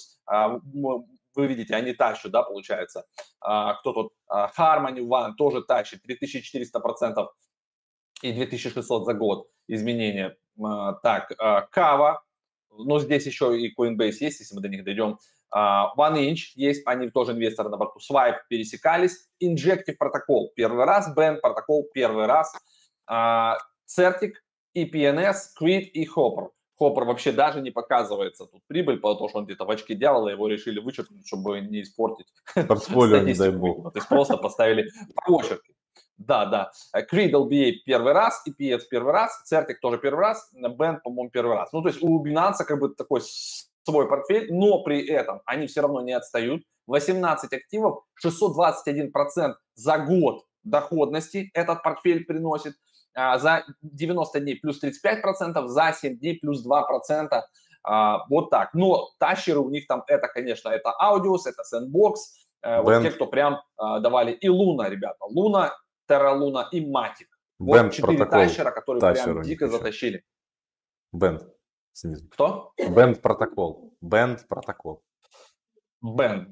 вы 1.36 1.46
видите, 1.46 1.75
они 1.75 1.92
тащат, 1.92 2.32
да, 2.32 2.42
получается. 2.42 3.04
А, 3.40 3.75
кто 3.75 3.92
тут? 3.92 4.12
А, 4.26 4.50
Harmony 4.58 5.00
One 5.00 5.34
тоже 5.36 5.62
тащит 5.62 6.00
3400% 6.04 7.28
и 8.22 8.32
2600 8.32 9.04
за 9.04 9.14
год 9.14 9.48
изменения. 9.68 10.36
А, 10.62 10.94
так, 10.94 11.30
Kava, 11.75 12.16
но 12.70 12.98
здесь 12.98 13.26
еще 13.26 13.58
и 13.60 13.75
Coinbase 13.78 14.16
есть, 14.20 14.40
если 14.40 14.54
мы 14.54 14.62
до 14.62 14.68
них 14.68 14.84
дойдем. 14.84 15.18
OneInch 15.54 16.52
есть, 16.54 16.86
они 16.86 17.10
тоже 17.10 17.32
инвесторы 17.32 17.68
на 17.68 17.76
борту. 17.76 17.98
Swipe 18.00 18.38
пересекались. 18.48 19.28
Injective 19.42 19.96
протокол 19.98 20.52
первый 20.54 20.84
раз, 20.84 21.14
Band 21.16 21.40
протокол 21.40 21.88
первый 21.92 22.26
раз. 22.26 22.52
Certic, 23.08 24.32
EPNS, 24.76 25.36
Creed 25.60 25.84
и 25.92 26.06
Hopper. 26.06 26.50
Хоппер 26.78 27.04
вообще 27.04 27.32
даже 27.32 27.62
не 27.62 27.70
показывается 27.70 28.44
тут 28.44 28.60
прибыль, 28.66 29.00
потому 29.00 29.30
что 29.30 29.38
он 29.38 29.46
где-то 29.46 29.64
в 29.64 29.70
очке 29.70 29.94
дьявола, 29.94 30.28
его 30.28 30.46
решили 30.46 30.78
вычеркнуть, 30.78 31.26
чтобы 31.26 31.60
не 31.60 31.80
испортить 31.80 32.26
Портфолио, 32.54 33.20
не 33.20 33.32
дай 33.32 33.50
бог. 33.50 33.92
То 33.92 33.98
есть 33.98 34.08
просто 34.08 34.36
поставили 34.36 34.90
почерки. 35.26 35.74
Да, 36.18 36.44
да. 36.46 36.70
Creed 36.94 37.32
LBA 37.32 37.72
первый 37.86 38.12
раз, 38.12 38.42
EPF 38.46 38.82
первый 38.90 39.12
раз, 39.12 39.42
Certic 39.50 39.76
тоже 39.80 39.98
первый 39.98 40.20
раз, 40.20 40.50
Band, 40.54 41.00
по-моему, 41.02 41.30
первый 41.30 41.56
раз. 41.56 41.72
Ну, 41.72 41.80
то 41.82 41.88
есть 41.88 42.02
у 42.02 42.22
Binance 42.24 42.64
как 42.66 42.78
бы 42.78 42.90
такой 42.90 43.22
свой 43.86 44.08
портфель, 44.08 44.52
но 44.52 44.82
при 44.82 45.06
этом 45.06 45.40
они 45.46 45.66
все 45.66 45.80
равно 45.80 46.02
не 46.02 46.12
отстают. 46.12 46.62
18 46.86 47.52
активов, 47.52 48.04
621% 48.24 49.54
за 49.74 49.98
год 49.98 50.44
доходности 50.62 51.50
этот 51.54 51.82
портфель 51.82 52.24
приносит. 52.24 52.74
А, 53.14 53.38
за 53.38 53.64
90 53.82 54.40
дней 54.40 54.56
плюс 54.56 54.82
35%, 54.82 55.66
за 55.66 55.92
7 55.92 56.18
дней 56.18 56.38
плюс 56.38 56.66
2%. 56.66 57.42
А, 57.82 58.26
вот 58.28 58.50
так. 58.50 58.74
Но 58.74 59.08
тащеры 59.18 59.60
у 59.60 59.70
них 59.70 59.86
там, 59.86 60.04
это, 60.06 60.28
конечно, 60.28 60.68
это 60.68 60.92
Audius, 61.02 61.42
это 61.46 61.62
Sandbox, 61.62 62.14
Band. 62.64 62.82
вот 62.82 63.02
те, 63.02 63.10
кто 63.10 63.26
прям 63.26 63.62
а, 63.76 64.00
давали 64.00 64.32
и 64.32 64.48
Луна, 64.48 64.88
ребята. 64.90 65.24
Луна, 65.24 65.74
Terra 66.08 66.34
Луна 66.34 66.68
и 66.72 66.80
Matic. 66.80 67.28
Вот 67.58 67.92
четыре 67.92 68.26
тащера, 68.26 68.70
которые 68.70 69.00
Тащер 69.00 69.32
прям 69.32 69.42
дико 69.42 69.68
затащили. 69.68 70.22
Бенд 71.12 71.55
снизу. 71.96 72.28
Кто? 72.28 72.72
Бенд 72.78 73.20
протокол. 73.22 73.94
Бенд 74.00 74.46
протокол. 74.48 75.02
Бенд. 76.02 76.48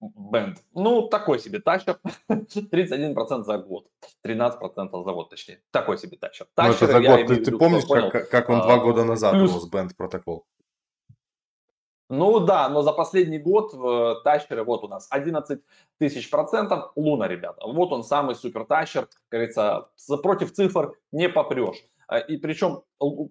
Бенд. 0.00 0.58
Ну, 0.74 1.08
такой 1.08 1.38
себе 1.38 1.60
тачер. 1.60 1.98
31% 2.28 3.44
за 3.44 3.58
год. 3.58 3.86
13% 4.26 5.04
за 5.04 5.12
год, 5.12 5.30
точнее. 5.30 5.62
Такой 5.70 5.96
себе 5.98 6.16
тачер. 6.16 6.46
Ну, 6.56 6.70
это 6.70 6.86
за 6.86 7.00
год. 7.00 7.26
Ты, 7.26 7.36
ты 7.36 7.56
помнишь, 7.56 7.84
как, 7.86 8.28
как 8.28 8.48
он 8.50 8.60
а, 8.60 8.62
два 8.64 8.78
года 8.78 9.04
назад 9.04 9.32
плюс... 9.32 9.52
рос, 9.54 9.68
Бенд 9.68 9.96
протокол? 9.96 10.44
Ну 12.08 12.40
да, 12.40 12.68
но 12.68 12.82
за 12.82 12.92
последний 12.92 13.38
год 13.38 13.72
э, 13.72 14.22
тащеры, 14.22 14.64
вот 14.64 14.84
у 14.84 14.88
нас 14.88 15.06
11 15.08 15.62
тысяч 15.98 16.28
процентов, 16.28 16.92
Луна, 16.94 17.26
ребята. 17.26 17.66
Вот 17.66 17.90
он 17.90 18.04
самый 18.04 18.34
супер 18.34 18.66
тащер, 18.66 19.06
как 19.06 19.18
говорится, 19.30 19.88
против 20.22 20.52
цифр 20.52 20.92
не 21.10 21.30
попрешь. 21.30 21.82
А, 22.12 22.18
и 22.18 22.36
причем 22.36 22.82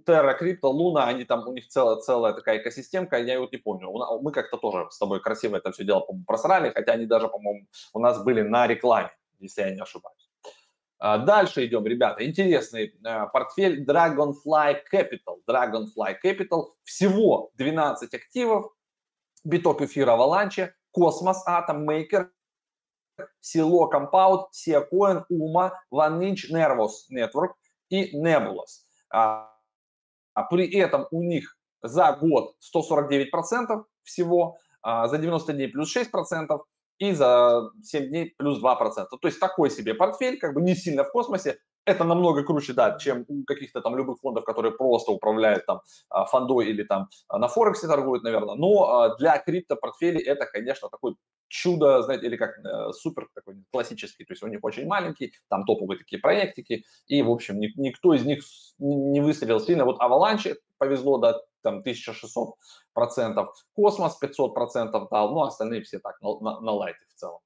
Terra, 0.08 0.36
Crypto, 0.40 0.74
Luna, 0.74 1.04
они 1.04 1.24
там, 1.24 1.48
у 1.48 1.54
них 1.54 1.68
целая, 1.68 1.98
целая 1.98 2.34
такая 2.34 2.58
экосистемка, 2.58 3.20
я 3.20 3.40
вот 3.40 3.52
не 3.52 3.60
помню. 3.60 3.92
Мы 4.22 4.32
как-то 4.32 4.58
тоже 4.58 4.88
с 4.90 4.98
тобой 4.98 5.22
красиво 5.22 5.58
это 5.58 5.72
все 5.72 5.84
дело, 5.84 6.04
просрали, 6.26 6.72
хотя 6.72 6.94
они 6.94 7.06
даже, 7.06 7.28
по-моему, 7.28 7.68
у 7.94 8.00
нас 8.00 8.24
были 8.24 8.42
на 8.42 8.66
рекламе, 8.66 9.12
если 9.40 9.62
я 9.62 9.70
не 9.70 9.82
ошибаюсь. 9.82 10.32
А, 10.98 11.20
дальше 11.20 11.64
идем, 11.64 11.86
ребята. 11.86 12.26
Интересный 12.26 12.96
э, 13.06 13.28
портфель 13.32 13.86
Dragonfly 13.86 14.80
Capital. 14.92 15.42
Dragonfly 15.48 16.16
Capital. 16.26 16.70
Всего 16.84 17.52
12 17.58 18.12
активов. 18.16 18.72
Биток 19.44 19.82
эфир, 19.84 20.14
Avalanche, 20.14 20.70
Cosmos 20.92 21.44
Atom, 21.46 21.88
Maker, 21.88 22.30
Celo, 23.42 23.90
Compound, 23.92 24.46
Siacoin, 24.52 25.24
UMA, 25.30 25.72
1inch, 25.92 26.50
Nervos 26.52 27.10
Network, 27.12 27.54
и 27.92 28.18
Nebulous. 28.18 28.88
А, 29.14 29.52
а 30.34 30.44
при 30.44 30.74
этом 30.74 31.08
у 31.12 31.22
них 31.22 31.58
за 31.84 32.14
год 32.14 32.56
149% 32.60 33.84
всего, 34.04 34.58
а, 34.82 35.08
за 35.08 35.18
90 35.18 35.54
дней 35.54 35.68
плюс 35.68 35.90
6% 35.96 36.62
и 36.98 37.12
за 37.14 37.70
7 37.84 38.08
дней 38.08 38.34
плюс 38.38 38.60
2%. 38.60 39.20
То 39.22 39.28
есть 39.28 39.40
такой 39.40 39.70
себе 39.70 39.94
портфель, 39.94 40.40
как 40.40 40.54
бы 40.54 40.62
не 40.62 40.76
сильно 40.76 41.04
в 41.04 41.12
космосе, 41.12 41.60
это 41.84 42.04
намного 42.04 42.44
круче, 42.44 42.74
да, 42.74 42.98
чем 43.00 43.26
у 43.28 43.44
каких-то 43.44 43.82
там 43.82 43.96
любых 43.98 44.20
фондов, 44.20 44.46
которые 44.46 44.72
просто 44.72 45.12
управляют 45.12 45.66
там 45.66 45.82
фондой 46.28 46.68
или 46.68 46.84
там 46.84 47.10
на 47.32 47.48
Форексе 47.48 47.88
торгуют, 47.88 48.24
наверное. 48.24 48.54
Но 48.54 49.16
для 49.18 49.40
крипто-портфелей 49.40 50.22
это, 50.22 50.46
конечно, 50.46 50.90
такой 50.90 51.16
чудо, 51.52 52.02
знаете, 52.02 52.28
или 52.28 52.38
как 52.38 52.58
э, 52.60 52.94
супер 52.94 53.28
такой 53.36 53.56
классический, 53.72 54.24
то 54.24 54.32
есть 54.32 54.42
у 54.42 54.48
них 54.48 54.64
очень 54.64 54.88
маленький, 54.88 55.34
там 55.50 55.66
топовые 55.66 56.00
такие 56.00 56.20
проектики, 56.20 56.86
и, 57.08 57.22
в 57.22 57.30
общем, 57.30 57.60
ни, 57.60 57.72
никто 57.76 58.14
из 58.14 58.26
них 58.26 58.44
не 58.80 59.20
выстрелил 59.20 59.60
сильно. 59.60 59.86
Вот 59.86 60.02
Avalanche 60.02 60.56
повезло, 60.78 61.18
да, 61.18 61.40
там 61.62 61.80
1600 61.80 62.56
процентов, 62.94 63.54
Космос 63.76 64.16
500 64.16 64.54
процентов 64.54 65.10
дал, 65.12 65.34
ну, 65.34 65.42
остальные 65.42 65.82
все 65.82 66.00
так 66.00 66.22
на, 66.22 66.40
на, 66.40 66.62
на 66.62 66.72
лайте 66.72 67.06
в 67.14 67.20
целом. 67.20 67.40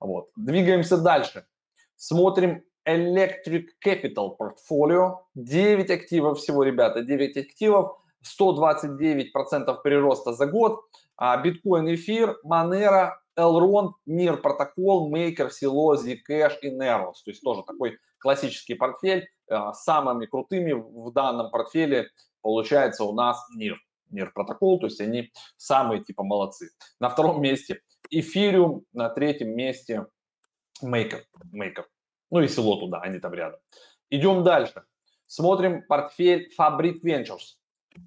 Вот. 0.00 0.28
Двигаемся 0.36 0.98
дальше. 0.98 1.46
Смотрим 1.96 2.62
Electric 2.86 3.64
Capital 3.84 4.36
Portfolio. 4.38 5.16
9 5.34 5.90
активов 5.90 6.38
всего, 6.38 6.62
ребята, 6.62 7.02
9 7.02 7.36
активов, 7.38 7.98
129% 8.38 9.82
прироста 9.82 10.34
за 10.34 10.46
год. 10.46 10.84
А 11.16 11.36
биткоин, 11.38 11.92
эфир, 11.94 12.36
Monero, 12.44 13.12
Elrond, 13.38 13.92
Мир 14.06 14.38
Протокол, 14.38 15.12
Maker, 15.12 15.50
Silo, 15.50 15.94
Zcash 15.96 16.58
и 16.62 16.70
Neros. 16.70 17.22
То 17.24 17.30
есть 17.30 17.42
тоже 17.42 17.62
такой 17.62 17.98
классический 18.18 18.74
портфель. 18.74 19.28
Э, 19.48 19.72
самыми 19.72 20.26
крутыми 20.26 20.72
в 20.72 21.12
данном 21.12 21.50
портфеле 21.50 22.08
получается 22.42 23.04
у 23.04 23.12
нас 23.12 23.44
Мир. 23.54 23.78
NIR 24.12 24.30
протокол, 24.32 24.78
то 24.78 24.86
есть 24.86 25.00
они 25.00 25.32
самые 25.56 26.02
типа 26.02 26.22
молодцы. 26.22 26.70
На 27.00 27.08
втором 27.08 27.42
месте 27.42 27.82
Ethereum, 28.12 28.84
на 28.92 29.08
третьем 29.08 29.50
месте 29.50 30.06
Maker, 30.82 31.22
Maker. 31.52 31.84
Ну 32.30 32.40
и 32.40 32.48
село 32.48 32.76
туда, 32.76 33.00
они 33.00 33.18
там 33.18 33.34
рядом. 33.34 33.60
Идем 34.10 34.44
дальше. 34.44 34.84
Смотрим 35.26 35.82
портфель 35.86 36.52
Fabric 36.58 37.00
Ventures. 37.02 37.56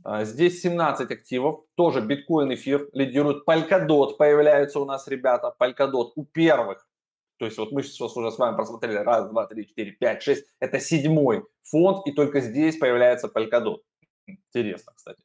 А, 0.03 0.25
здесь 0.25 0.61
17 0.61 1.11
активов, 1.11 1.65
тоже 1.75 2.01
биткоин, 2.01 2.53
эфир 2.53 2.89
лидирует. 2.93 3.47
Polkadot 3.47 4.15
появляются 4.17 4.79
у 4.79 4.85
нас 4.85 5.07
ребята, 5.07 5.53
Polkadot 5.59 6.11
у 6.15 6.25
первых. 6.25 6.87
То 7.37 7.45
есть 7.45 7.57
вот 7.57 7.71
мы 7.71 7.83
сейчас 7.83 8.15
уже 8.17 8.31
с 8.31 8.37
вами 8.37 8.55
просмотрели 8.55 8.97
раз, 8.97 9.29
два, 9.29 9.47
три, 9.47 9.67
четыре, 9.67 9.91
пять, 9.91 10.21
шесть. 10.21 10.45
Это 10.59 10.79
седьмой 10.79 11.45
фонд, 11.63 12.05
и 12.05 12.11
только 12.11 12.41
здесь 12.41 12.77
появляется 12.77 13.27
Polkadot. 13.27 13.79
Интересно, 14.25 14.93
кстати. 14.95 15.21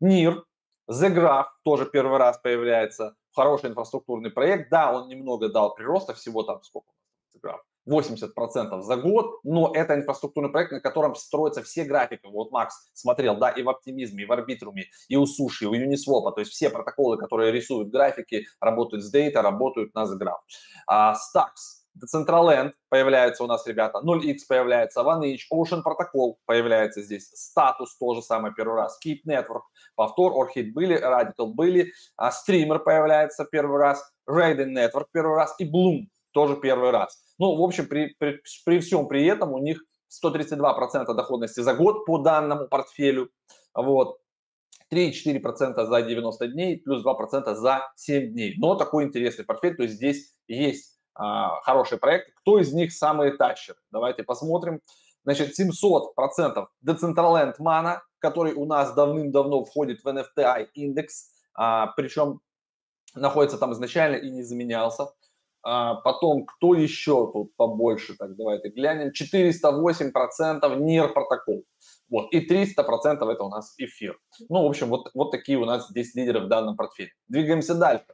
НИР, 0.00 0.44
The 0.88 1.14
Graph 1.14 1.46
тоже 1.64 1.86
первый 1.86 2.18
раз 2.18 2.38
появляется. 2.38 3.16
Хороший 3.34 3.70
инфраструктурный 3.70 4.30
проект. 4.30 4.70
Да, 4.70 4.92
он 4.92 5.08
немного 5.08 5.48
дал 5.48 5.74
прироста, 5.74 6.14
всего 6.14 6.44
там 6.44 6.62
сколько 6.62 6.92
The 7.34 7.40
Graph? 7.42 7.60
80% 7.88 8.82
за 8.82 8.96
год, 8.96 9.40
но 9.44 9.72
это 9.74 9.94
инфраструктурный 9.94 10.50
проект, 10.50 10.72
на 10.72 10.80
котором 10.80 11.14
строятся 11.14 11.62
все 11.62 11.84
графики. 11.84 12.26
Вот 12.26 12.50
Макс 12.52 12.90
смотрел, 12.92 13.36
да, 13.36 13.50
и 13.50 13.62
в 13.62 13.68
оптимизме, 13.68 14.24
и 14.24 14.26
в 14.26 14.32
арбитруме, 14.32 14.84
и 15.08 15.16
у 15.16 15.26
Суши, 15.26 15.64
и 15.64 15.68
у 15.68 15.74
Uniswap, 15.74 16.34
то 16.34 16.40
есть 16.40 16.52
все 16.52 16.70
протоколы, 16.70 17.16
которые 17.16 17.52
рисуют 17.52 17.90
графики, 17.90 18.46
работают 18.60 19.04
с 19.04 19.14
Data, 19.14 19.40
работают 19.40 19.94
на 19.94 20.04
Zgraph. 20.04 20.40
А, 20.86 21.14
Stacks, 21.14 21.78
Decentraland 21.98 22.72
появляется 22.88 23.44
у 23.44 23.46
нас, 23.46 23.66
ребята, 23.66 24.00
0x 24.04 24.36
появляется, 24.48 25.00
OneInch, 25.00 25.40
Ocean 25.52 25.82
Protocol 25.82 26.34
появляется 26.46 27.02
здесь, 27.02 27.32
Status 27.32 27.88
тоже 27.98 28.22
самое 28.22 28.54
первый 28.54 28.76
раз, 28.76 28.98
Keep 29.04 29.20
Network, 29.26 29.62
повтор, 29.96 30.32
Orchid 30.32 30.72
были, 30.72 30.96
Radical 30.96 31.54
были, 31.54 31.92
а, 32.16 32.30
Streamer 32.30 32.78
появляется 32.78 33.44
первый 33.50 33.78
раз, 33.78 34.02
Raiden 34.28 34.74
Network 34.74 35.06
первый 35.12 35.36
раз 35.36 35.54
и 35.58 35.64
Bloom 35.64 36.06
тоже 36.38 36.54
первый 36.54 36.92
раз. 36.92 37.20
Ну, 37.40 37.56
в 37.56 37.62
общем, 37.64 37.88
при, 37.88 38.14
при, 38.16 38.40
при 38.64 38.78
всем 38.78 39.08
при 39.08 39.26
этом 39.26 39.52
у 39.52 39.58
них 39.58 39.82
132% 40.24 41.12
доходности 41.12 41.58
за 41.58 41.74
год 41.74 42.06
по 42.06 42.18
данному 42.18 42.68
портфелю. 42.68 43.28
Вот. 43.74 44.20
3,4% 44.92 45.84
за 45.84 46.02
90 46.02 46.46
дней, 46.46 46.80
плюс 46.80 47.04
2% 47.04 47.54
за 47.56 47.90
7 47.96 48.32
дней. 48.32 48.54
Но 48.56 48.76
такой 48.76 49.02
интересный 49.02 49.44
портфель, 49.44 49.74
то 49.74 49.82
есть 49.82 49.96
здесь 49.96 50.32
есть 50.46 51.00
а, 51.16 51.60
хороший 51.62 51.98
проект. 51.98 52.32
Кто 52.36 52.60
из 52.60 52.72
них 52.72 52.92
самый 52.92 53.36
тащер? 53.36 53.74
Давайте 53.90 54.22
посмотрим. 54.22 54.80
Значит, 55.24 55.58
700% 55.58 56.66
Decentraland 56.86 57.54
Mana, 57.58 57.98
который 58.20 58.52
у 58.52 58.64
нас 58.64 58.94
давным-давно 58.94 59.64
входит 59.64 60.04
в 60.04 60.06
NFTI 60.06 60.68
индекс, 60.74 61.32
а, 61.54 61.88
причем 61.96 62.40
находится 63.16 63.58
там 63.58 63.72
изначально 63.72 64.14
и 64.14 64.30
не 64.30 64.44
заменялся. 64.44 65.08
А, 65.62 65.96
потом, 65.96 66.46
кто 66.46 66.74
еще 66.74 67.30
тут 67.32 67.54
побольше? 67.56 68.16
Так, 68.16 68.36
давайте 68.36 68.68
глянем. 68.68 69.10
408% 69.10 70.60
NIR 70.60 71.08
протокол. 71.08 71.64
Вот, 72.08 72.32
и 72.32 72.46
300% 72.46 73.30
это 73.30 73.44
у 73.44 73.48
нас 73.48 73.74
эфир. 73.78 74.18
Ну, 74.48 74.62
в 74.62 74.66
общем, 74.66 74.88
вот, 74.88 75.10
вот 75.14 75.30
такие 75.30 75.58
у 75.58 75.64
нас 75.64 75.88
здесь 75.88 76.14
лидеры 76.14 76.40
в 76.40 76.48
данном 76.48 76.76
портфеле. 76.76 77.12
Двигаемся 77.28 77.74
дальше. 77.74 78.06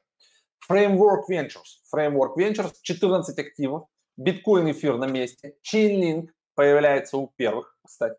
Framework 0.71 1.25
Ventures. 1.31 1.81
Framework 1.95 2.37
Ventures, 2.37 2.73
14 2.83 3.39
активов. 3.39 3.87
Биткоин 4.17 4.71
эфир 4.71 4.97
на 4.97 5.07
месте. 5.07 5.57
Chainlink 5.63 6.29
появляется 6.55 7.19
у 7.19 7.33
первых, 7.37 7.77
кстати. 7.85 8.17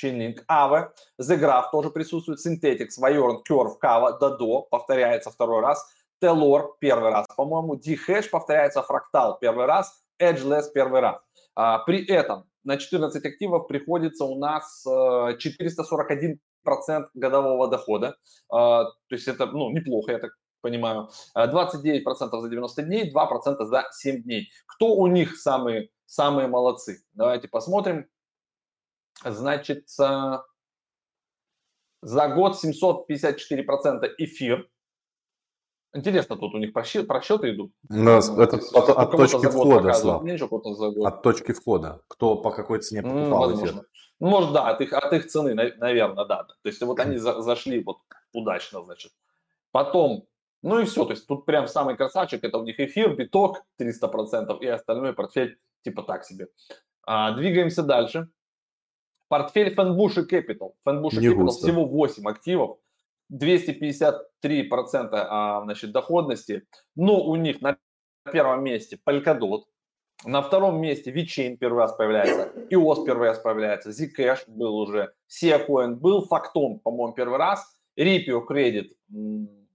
Chainlink, 0.00 0.44
Aave, 0.50 0.88
The 1.20 1.38
Graph 1.38 1.70
тоже 1.70 1.90
присутствует, 1.90 2.38
Synthetics, 2.44 2.98
Viorn, 3.00 3.40
Curve, 3.48 3.74
Kava, 3.82 4.18
Dado, 4.18 4.62
повторяется 4.70 5.30
второй 5.30 5.60
раз. 5.60 5.86
Telor 6.22 6.74
первый 6.78 7.10
раз, 7.10 7.26
по-моему, 7.36 7.74
Dhash 7.74 8.28
повторяется, 8.30 8.84
Fractal 8.88 9.38
первый 9.40 9.66
раз, 9.66 10.02
Edgeless 10.20 10.70
первый 10.72 11.00
раз. 11.00 11.20
А, 11.54 11.78
при 11.80 12.06
этом 12.06 12.44
на 12.64 12.76
14 12.76 13.24
активов 13.24 13.66
приходится 13.66 14.24
у 14.24 14.38
нас 14.38 14.84
441 14.84 16.30
э, 16.30 16.36
процент 16.62 17.08
годового 17.14 17.68
дохода. 17.68 18.16
А, 18.50 18.84
то 18.84 19.14
есть 19.14 19.26
это 19.26 19.46
ну, 19.46 19.70
неплохо, 19.70 20.12
я 20.12 20.18
так 20.18 20.30
понимаю. 20.60 21.08
29% 21.36 22.02
а, 22.04 22.40
за 22.40 22.48
90 22.48 22.82
дней, 22.82 23.12
2% 23.12 23.64
за 23.64 23.84
7 23.90 24.22
дней. 24.22 24.48
Кто 24.66 24.94
у 24.94 25.08
них 25.08 25.36
самые, 25.36 25.88
самые 26.06 26.46
молодцы? 26.46 27.02
Давайте 27.14 27.48
посмотрим. 27.48 28.06
Значит, 29.24 29.88
за 32.02 32.28
год 32.28 32.56
754% 32.64 34.08
эфир, 34.18 34.68
Интересно, 35.94 36.36
тут 36.36 36.54
у 36.54 36.58
них 36.58 36.72
просчеты, 36.72 37.06
просчеты 37.06 37.50
идут. 37.50 37.72
Ну, 37.90 38.18
это 38.18 38.56
от, 38.56 38.88
от 38.88 39.10
точки 39.10 39.46
входа, 39.46 39.92
Слав. 39.92 40.22
Меньше, 40.22 40.46
от 40.46 41.22
точки 41.22 41.52
входа. 41.52 42.00
Кто 42.08 42.36
по 42.36 42.50
какой 42.50 42.80
цене 42.80 43.02
покупал 43.02 43.50
mm, 43.50 43.56
эфир. 43.56 43.74
Ну, 44.18 44.28
может, 44.28 44.52
да, 44.52 44.68
от 44.68 44.80
их, 44.80 44.92
от 44.92 45.12
их 45.12 45.26
цены, 45.26 45.54
наверное, 45.54 46.24
да. 46.24 46.44
То 46.44 46.68
есть 46.68 46.80
вот 46.82 46.98
они 46.98 47.16
за, 47.18 47.42
зашли 47.42 47.82
вот 47.82 47.98
удачно, 48.32 48.82
значит. 48.82 49.12
Потом, 49.70 50.24
ну 50.62 50.78
и 50.78 50.84
все, 50.84 51.04
то 51.04 51.10
есть 51.10 51.26
тут 51.26 51.44
прям 51.44 51.68
самый 51.68 51.96
красавчик, 51.96 52.42
это 52.42 52.56
у 52.56 52.64
них 52.64 52.80
эфир, 52.80 53.14
биток 53.14 53.62
300% 53.78 54.60
и 54.60 54.66
остальной 54.68 55.12
портфель 55.12 55.58
типа 55.82 56.02
так 56.02 56.24
себе. 56.24 56.48
А, 57.04 57.32
двигаемся 57.32 57.82
дальше. 57.82 58.28
Портфель 59.28 59.74
Фенбуши 59.74 60.26
Capital. 60.30 60.72
Фенбуши 60.84 61.20
Capital 61.20 61.48
всего 61.48 61.84
8 61.84 62.28
активов. 62.28 62.78
253% 63.32 65.08
а, 65.12 65.62
значит, 65.64 65.92
доходности, 65.92 66.64
но 66.94 67.22
у 67.22 67.36
них 67.36 67.60
на 67.60 67.78
первом 68.30 68.62
месте 68.64 68.98
Polkadot, 69.04 69.62
на 70.24 70.42
втором 70.42 70.80
месте 70.80 71.10
VeChain 71.12 71.56
первый 71.56 71.78
раз 71.78 71.94
появляется, 71.94 72.52
EOS 72.70 73.04
первый 73.04 73.28
раз 73.28 73.38
появляется, 73.38 73.90
Zcash 73.90 74.44
был 74.46 74.76
уже, 74.76 75.12
SeaCoin 75.28 75.94
был, 75.94 76.28
Factom, 76.30 76.78
по-моему, 76.78 77.14
первый 77.14 77.38
раз, 77.38 77.64
Ripio 77.98 78.42
Credit 78.48 78.90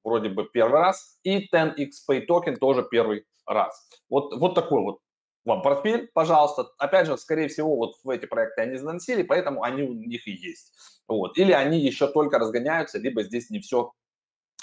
вроде 0.03 0.29
бы 0.29 0.45
первый 0.45 0.79
раз, 0.79 1.19
и 1.23 1.49
10x 1.53 1.89
Pay 2.09 2.25
Token 2.27 2.55
тоже 2.55 2.87
первый 2.89 3.25
раз. 3.45 3.89
Вот, 4.09 4.33
вот 4.37 4.55
такой 4.55 4.81
вот 4.81 4.99
вам 5.47 5.61
портфель, 5.61 6.09
пожалуйста. 6.13 6.67
Опять 6.77 7.07
же, 7.07 7.17
скорее 7.17 7.47
всего, 7.47 7.75
вот 7.77 7.95
в 8.03 8.09
эти 8.09 8.25
проекты 8.25 8.61
они 8.61 8.75
заносили, 8.75 9.23
поэтому 9.23 9.63
они 9.63 9.81
у 9.83 9.93
них 9.93 10.27
и 10.27 10.31
есть. 10.31 10.73
Вот. 11.07 11.37
Или 11.37 11.53
они 11.53 11.79
еще 11.79 12.07
только 12.07 12.37
разгоняются, 12.37 12.99
либо 12.99 13.23
здесь 13.23 13.49
не 13.49 13.59
все 13.59 13.93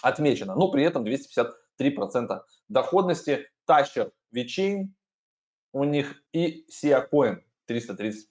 отмечено. 0.02 0.54
Но 0.54 0.70
при 0.70 0.84
этом 0.84 1.04
253% 1.04 2.40
доходности. 2.68 3.48
Тащер 3.66 4.12
VeChain 4.36 4.88
у 5.72 5.84
них 5.84 6.22
и 6.32 6.66
SiaCoin 6.70 7.40
333%. 7.68 8.26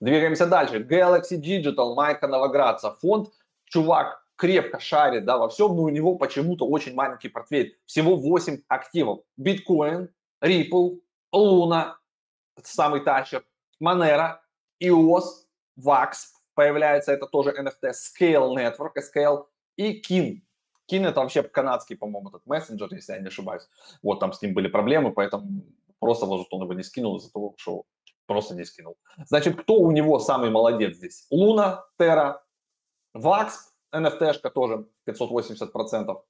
Двигаемся 0.00 0.46
дальше. 0.46 0.80
Galaxy 0.80 1.40
Digital, 1.40 1.94
Майка 1.94 2.28
Новоградца. 2.28 2.90
Фонд, 3.00 3.30
чувак, 3.64 4.22
крепко 4.36 4.78
шарит 4.78 5.24
да, 5.24 5.38
во 5.38 5.48
всем, 5.48 5.74
но 5.74 5.84
у 5.84 5.88
него 5.88 6.16
почему-то 6.16 6.66
очень 6.66 6.94
маленький 6.94 7.30
портфель. 7.30 7.78
Всего 7.86 8.16
8 8.16 8.62
активов. 8.68 9.20
Биткоин, 9.38 10.10
Ripple, 10.46 11.00
Luna, 11.34 11.94
самый 12.62 13.00
тащер, 13.00 13.44
Monero, 13.82 14.38
EOS, 14.82 15.46
VAX, 15.78 16.12
появляется 16.54 17.12
это 17.12 17.26
тоже 17.26 17.50
NFT, 17.50 17.92
Scale 17.92 18.54
Network, 18.54 18.92
Scale 18.96 19.46
и 19.76 20.00
Kin. 20.00 20.40
Kin 20.90 21.06
это 21.06 21.20
вообще 21.20 21.42
канадский, 21.42 21.96
по-моему, 21.96 22.28
этот 22.28 22.46
мессенджер, 22.46 22.92
если 22.92 23.14
я 23.14 23.18
не 23.20 23.28
ошибаюсь. 23.28 23.68
Вот 24.02 24.20
там 24.20 24.32
с 24.32 24.40
ним 24.40 24.54
были 24.54 24.68
проблемы, 24.68 25.12
поэтому 25.12 25.64
просто 25.98 26.26
вот 26.26 26.46
он 26.50 26.62
его 26.62 26.72
не 26.74 26.82
скинул 26.82 27.16
из-за 27.16 27.32
того, 27.32 27.54
что 27.58 27.84
просто 28.26 28.54
не 28.54 28.64
скинул. 28.64 28.96
Значит, 29.26 29.60
кто 29.60 29.74
у 29.74 29.90
него 29.90 30.18
самый 30.18 30.50
молодец 30.50 30.96
здесь? 30.96 31.26
Луна, 31.30 31.84
Terra, 31.98 32.36
VAX, 33.16 33.50
NFT-шка 33.94 34.50
тоже 34.50 34.86
580%. 35.08 36.22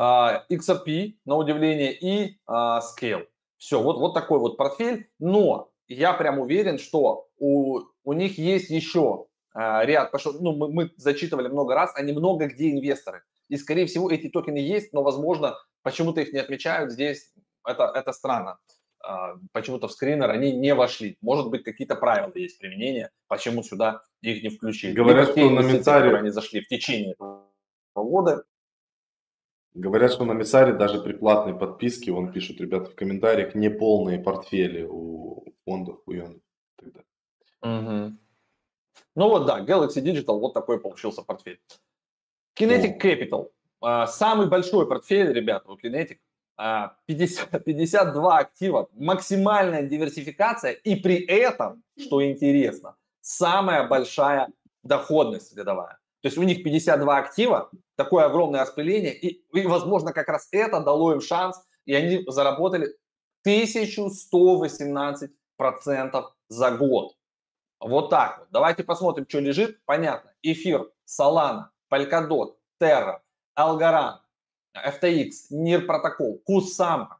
А, 0.00 0.44
XRP, 0.48 1.14
на 1.24 1.34
удивление, 1.34 1.92
и 1.92 2.38
uh, 2.48 2.80
Scale. 2.80 3.26
Все, 3.56 3.82
вот, 3.82 3.98
вот 3.98 4.14
такой 4.14 4.38
вот 4.38 4.56
портфель. 4.56 5.10
Но 5.18 5.72
я 5.88 6.12
прям 6.12 6.38
уверен, 6.38 6.78
что 6.78 7.26
у, 7.36 7.80
у 8.04 8.12
них 8.12 8.38
есть 8.38 8.70
еще 8.70 9.26
uh, 9.56 9.84
ряд, 9.84 10.12
потому 10.12 10.34
что 10.34 10.40
ну, 10.40 10.52
мы, 10.56 10.72
мы 10.72 10.92
зачитывали 10.96 11.48
много 11.48 11.74
раз, 11.74 11.90
они 11.96 12.12
много 12.12 12.46
где 12.46 12.70
инвесторы. 12.70 13.24
И, 13.48 13.56
скорее 13.56 13.86
всего, 13.86 14.08
эти 14.08 14.28
токены 14.28 14.58
есть, 14.58 14.92
но, 14.92 15.02
возможно, 15.02 15.56
почему-то 15.82 16.20
их 16.20 16.32
не 16.32 16.38
отмечают 16.38 16.92
здесь. 16.92 17.32
Это, 17.66 17.90
это 17.92 18.12
странно. 18.12 18.58
Почему-то 19.52 19.88
в 19.88 19.92
скринер 19.92 20.30
они 20.30 20.52
не 20.52 20.74
вошли. 20.74 21.16
Может 21.22 21.50
быть, 21.50 21.64
какие-то 21.64 21.96
правила 21.96 22.30
есть 22.36 22.60
применения, 22.60 23.10
почему 23.26 23.64
сюда 23.64 24.02
их 24.20 24.44
не 24.44 24.50
включили. 24.50 24.92
Говорят, 24.92 25.30
что 25.30 25.50
на 25.50 25.60
Мицаре... 25.60 26.14
они 26.16 26.30
зашли 26.30 26.60
в 26.60 26.68
течение 26.68 27.16
года, 27.96 28.44
Говорят, 29.78 30.10
что 30.10 30.24
на 30.24 30.32
Мисаре 30.32 30.72
даже 30.72 31.00
при 31.00 31.12
платной 31.12 31.56
подписке, 31.56 32.10
он 32.10 32.32
пишет, 32.32 32.60
ребята, 32.60 32.90
в 32.90 32.96
комментариях, 32.96 33.54
не 33.54 33.70
полные 33.70 34.18
портфели 34.18 34.82
у 34.82 35.44
фондов, 35.64 36.00
у 36.06 36.12
Йон. 36.12 36.42
Угу. 37.62 38.12
Ну 39.14 39.28
вот, 39.28 39.46
да, 39.46 39.60
Galaxy 39.60 40.02
Digital, 40.02 40.40
вот 40.40 40.52
такой 40.52 40.80
получился 40.80 41.22
портфель. 41.22 41.60
Kinetic 42.58 43.00
Capital. 43.00 43.52
А, 43.80 44.08
самый 44.08 44.48
большой 44.48 44.88
портфель, 44.88 45.32
ребята, 45.32 45.70
у 45.70 45.78
Kinetic. 45.78 46.18
50, 46.56 47.64
52 47.64 48.38
актива, 48.38 48.88
максимальная 48.94 49.84
диверсификация 49.84 50.72
и 50.72 50.96
при 50.96 51.24
этом, 51.24 51.84
что 51.96 52.20
интересно, 52.28 52.96
самая 53.20 53.86
большая 53.86 54.48
доходность 54.82 55.54
годовая. 55.54 55.98
То 56.20 56.28
есть 56.28 56.38
у 56.38 56.42
них 56.42 56.64
52 56.64 57.16
актива, 57.16 57.70
такое 57.96 58.24
огромное 58.26 58.62
распыление, 58.62 59.14
и, 59.14 59.44
и 59.52 59.66
возможно 59.66 60.12
как 60.12 60.28
раз 60.28 60.48
это 60.50 60.80
дало 60.80 61.12
им 61.12 61.20
шанс, 61.20 61.60
и 61.84 61.94
они 61.94 62.24
заработали 62.26 62.96
1118% 63.46 65.28
за 66.48 66.70
год. 66.72 67.14
Вот 67.80 68.10
так 68.10 68.38
вот. 68.40 68.48
Давайте 68.50 68.82
посмотрим, 68.82 69.26
что 69.28 69.38
лежит. 69.38 69.80
Понятно. 69.84 70.32
Эфир, 70.42 70.90
Solana, 71.06 71.70
Polkadot, 71.88 72.56
Terra, 72.80 73.20
Algorand, 73.56 74.18
FTX, 74.74 75.30
NIR 75.52 75.82
протокол, 75.82 76.42
Kusama, 76.44 77.18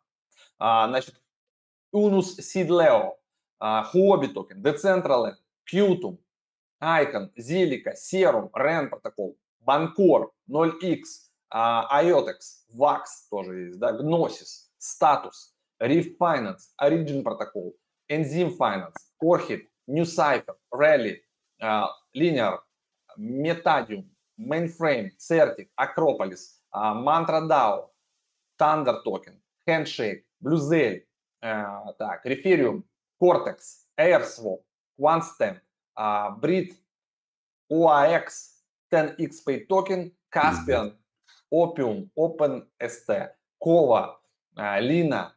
а, 0.59 0.89
значит, 0.89 1.15
Unus 1.95 2.39
Sidleo, 2.41 3.17
а, 3.59 3.89
Huobi 3.93 4.29
токен, 4.29 4.63
Decentraland, 4.63 5.37
Qtum, 5.71 6.19
Icon, 6.81 7.31
Zilliqa, 7.39 7.95
Serum, 7.97 8.51
REN 8.55 8.89
протокол, 8.89 9.37
Bancor, 9.61 10.31
0x, 10.49 11.29
а, 11.51 12.03
IOTEX, 12.03 12.65
VAX 12.75 13.05
тоже 13.31 13.61
есть, 13.67 13.79
да, 13.79 13.93
Gnosis, 13.93 14.71
Status, 14.79 15.55
Reef 15.81 16.17
Finance, 16.19 16.73
Origin 16.81 17.23
протокол, 17.23 17.75
Enzyme 18.09 18.51
Finance, 18.51 18.95
Corhit, 19.21 19.67
New 19.87 20.05
Cipher, 20.05 20.57
Rally, 20.73 21.23
Linear, 22.15 22.61
Metadium, 23.17 24.05
Mainframe, 24.39 25.11
Certic, 25.19 25.71
Acropolis, 25.77 26.61
Mantra 26.73 27.41
DAO, 27.41 27.91
Thunder 28.59 29.03
Token, 29.05 29.41
Handshake, 29.67 30.25
Bluezell, 30.41 31.03
так, 31.99 32.25
Referium, 32.25 32.85
Cortex, 33.19 33.87
AirSwap, 33.99 34.61
OneStem, 35.99 36.41
Brit, 36.41 36.75
OAX, 37.71 38.25
10x 38.93 39.45
Pay 39.47 39.67
Token, 39.67 40.13
Caspian, 40.31 40.97
Opium, 41.53 42.11
OpenST, 42.17 43.31
Kova, 43.63 44.17
Lina, 44.81 45.35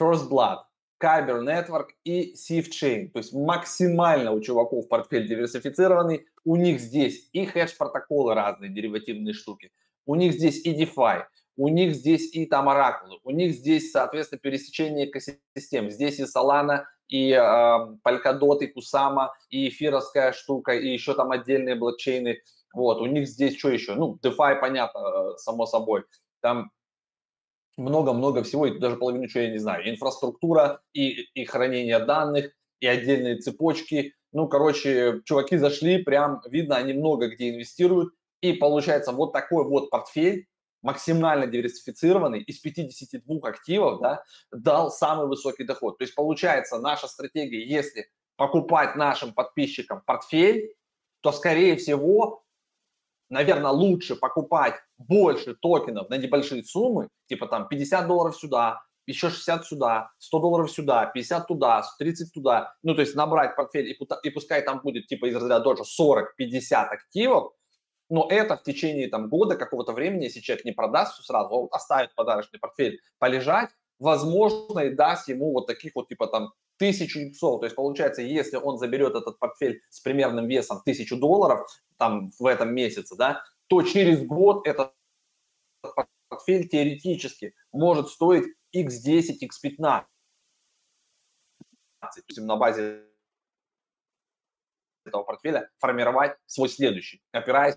First 0.00 0.28
Blood, 0.30 0.58
Kyber 1.02 1.42
Network 1.42 1.88
и 2.04 2.34
SafeChain. 2.34 3.10
То 3.10 3.18
есть 3.18 3.32
максимально 3.32 4.32
у 4.32 4.40
чуваков 4.40 4.88
портфель 4.88 5.28
диверсифицированный. 5.28 6.26
У 6.44 6.56
них 6.56 6.80
здесь 6.80 7.28
и 7.32 7.46
хедж-протоколы 7.46 8.34
разные, 8.34 8.70
деривативные 8.70 9.34
штуки. 9.34 9.72
У 10.06 10.14
них 10.14 10.34
здесь 10.34 10.64
и 10.66 10.74
DeFi, 10.74 11.24
у 11.56 11.68
них 11.68 11.94
здесь 11.94 12.34
и 12.34 12.44
там 12.44 12.68
оракулы, 12.68 13.18
у 13.24 13.30
них 13.30 13.54
здесь, 13.54 13.90
соответственно, 13.90 14.38
пересечение 14.38 15.08
экосистем. 15.08 15.90
Здесь 15.90 16.18
и 16.20 16.24
Solana, 16.24 16.84
и 17.08 17.30
э, 17.32 17.38
Polkadot, 18.02 18.58
и 18.60 18.72
Kusama, 18.72 19.30
и 19.50 19.68
эфировская 19.68 20.32
штука, 20.32 20.72
и 20.72 20.88
еще 20.88 21.14
там 21.14 21.30
отдельные 21.30 21.74
блокчейны. 21.74 22.40
Вот, 22.72 23.00
у 23.00 23.06
них 23.06 23.28
здесь 23.28 23.56
что 23.56 23.70
еще? 23.70 23.94
Ну, 23.94 24.18
DeFi, 24.22 24.60
понятно, 24.60 24.98
э, 24.98 25.36
само 25.36 25.66
собой. 25.66 26.04
Там 26.40 26.70
много-много 27.76 28.42
всего, 28.42 28.66
и 28.66 28.78
даже 28.78 28.96
половину 28.96 29.28
чего 29.28 29.44
я 29.44 29.50
не 29.50 29.58
знаю. 29.58 29.88
Инфраструктура 29.88 30.80
и, 30.92 31.28
и 31.34 31.44
хранение 31.44 31.98
данных, 31.98 32.52
и 32.80 32.86
отдельные 32.86 33.38
цепочки. 33.38 34.14
Ну, 34.32 34.48
короче, 34.48 35.22
чуваки 35.24 35.56
зашли, 35.56 36.02
прям 36.02 36.40
видно, 36.48 36.76
они 36.76 36.92
много 36.92 37.28
где 37.28 37.50
инвестируют. 37.50 38.12
И 38.40 38.52
получается 38.52 39.12
вот 39.12 39.32
такой 39.32 39.64
вот 39.64 39.90
портфель, 39.90 40.46
максимально 40.84 41.46
диверсифицированный, 41.46 42.42
из 42.42 42.60
52 42.60 43.48
активов, 43.48 44.00
да, 44.00 44.22
дал 44.52 44.90
самый 44.90 45.26
высокий 45.26 45.64
доход. 45.64 45.96
То 45.98 46.04
есть 46.04 46.14
получается 46.14 46.78
наша 46.78 47.08
стратегия, 47.08 47.66
если 47.66 48.10
покупать 48.36 48.94
нашим 48.94 49.32
подписчикам 49.32 50.02
портфель, 50.04 50.74
то, 51.22 51.32
скорее 51.32 51.76
всего, 51.76 52.44
наверное, 53.30 53.70
лучше 53.70 54.14
покупать 54.14 54.74
больше 54.98 55.54
токенов 55.54 56.10
на 56.10 56.18
небольшие 56.18 56.62
суммы, 56.62 57.08
типа 57.28 57.46
там 57.46 57.66
50 57.66 58.06
долларов 58.06 58.36
сюда, 58.36 58.82
еще 59.06 59.30
60 59.30 59.64
сюда, 59.64 60.10
100 60.18 60.38
долларов 60.38 60.70
сюда, 60.70 61.06
50 61.06 61.46
туда, 61.46 61.82
30 61.98 62.32
туда. 62.34 62.74
Ну, 62.82 62.94
то 62.94 63.00
есть 63.00 63.14
набрать 63.14 63.56
портфель, 63.56 63.88
и, 63.88 63.98
и 64.22 64.30
пускай 64.30 64.60
там 64.60 64.80
будет 64.82 65.06
типа 65.06 65.26
из 65.26 65.34
разряда 65.34 65.64
тоже 65.64 65.82
40-50 65.82 66.74
активов, 66.74 67.54
но 68.14 68.28
это 68.30 68.56
в 68.56 68.62
течение 68.62 69.08
там 69.08 69.28
года, 69.28 69.56
какого-то 69.56 69.92
времени, 69.92 70.24
если 70.24 70.38
человек 70.38 70.64
не 70.64 70.70
продаст 70.70 71.14
все 71.14 71.24
сразу, 71.24 71.52
он 71.52 71.68
оставит 71.72 72.14
подарочный 72.14 72.60
портфель 72.60 73.00
полежать, 73.18 73.70
возможно, 73.98 74.78
и 74.78 74.94
даст 74.94 75.28
ему 75.28 75.52
вот 75.52 75.66
таких 75.66 75.96
вот 75.96 76.06
типа 76.06 76.28
там 76.28 76.52
тысячу 76.76 77.18
иксов. 77.18 77.58
То 77.58 77.66
есть 77.66 77.74
получается, 77.74 78.22
если 78.22 78.56
он 78.56 78.78
заберет 78.78 79.16
этот 79.16 79.40
портфель 79.40 79.82
с 79.90 79.98
примерным 79.98 80.46
весом 80.46 80.80
тысячу 80.84 81.16
долларов 81.16 81.66
там 81.96 82.30
в 82.38 82.46
этом 82.46 82.72
месяце, 82.72 83.16
да, 83.16 83.42
то 83.66 83.82
через 83.82 84.24
год 84.24 84.64
этот 84.64 84.94
портфель 86.28 86.68
теоретически 86.68 87.56
может 87.72 88.10
стоить 88.10 88.44
x10, 88.72 89.40
x15 89.42 90.04
на 92.36 92.56
базе 92.56 93.02
этого 95.04 95.24
портфеля 95.24 95.68
формировать 95.78 96.36
свой 96.46 96.68
следующий, 96.68 97.20
опираясь 97.32 97.76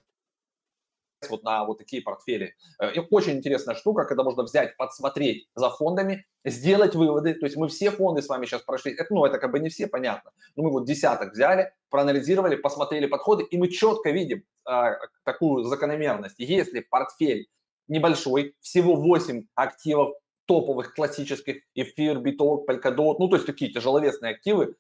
вот 1.30 1.44
на 1.44 1.66
вот 1.66 1.78
такие 1.78 2.02
портфели. 2.02 2.56
Э, 2.80 2.92
и 2.94 3.00
очень 3.10 3.34
интересная 3.34 3.76
штука, 3.76 4.06
когда 4.06 4.24
можно 4.24 4.44
взять, 4.44 4.78
подсмотреть 4.78 5.48
за 5.56 5.70
фондами, 5.70 6.26
сделать 6.46 6.96
выводы. 6.96 7.34
То 7.34 7.46
есть 7.46 7.58
мы 7.58 7.68
все 7.68 7.92
фонды 7.92 8.22
с 8.22 8.30
вами 8.30 8.46
сейчас 8.46 8.62
прошли. 8.62 8.94
Это, 8.94 9.14
ну, 9.14 9.26
это 9.26 9.40
как 9.40 9.52
бы 9.52 9.60
не 9.60 9.70
все, 9.70 9.88
понятно. 9.88 10.32
Но 10.56 10.64
мы 10.64 10.72
вот 10.72 10.86
десяток 10.86 11.34
взяли, 11.34 11.72
проанализировали, 11.90 12.56
посмотрели 12.56 13.08
подходы, 13.08 13.44
и 13.44 13.58
мы 13.58 13.70
четко 13.70 14.12
видим 14.12 14.44
а, 14.66 14.98
такую 15.24 15.64
закономерность. 15.64 16.40
Если 16.40 16.82
портфель 16.82 17.48
небольшой, 17.88 18.56
всего 18.60 18.96
8 18.96 19.46
активов 19.56 20.16
топовых, 20.46 20.94
классических, 20.94 21.58
эфир, 21.76 22.20
биток, 22.20 22.70
polkadot, 22.70 23.16
ну, 23.20 23.28
то 23.28 23.36
есть 23.36 23.46
такие 23.46 23.72
тяжеловесные 23.72 24.34
активы, 24.34 24.76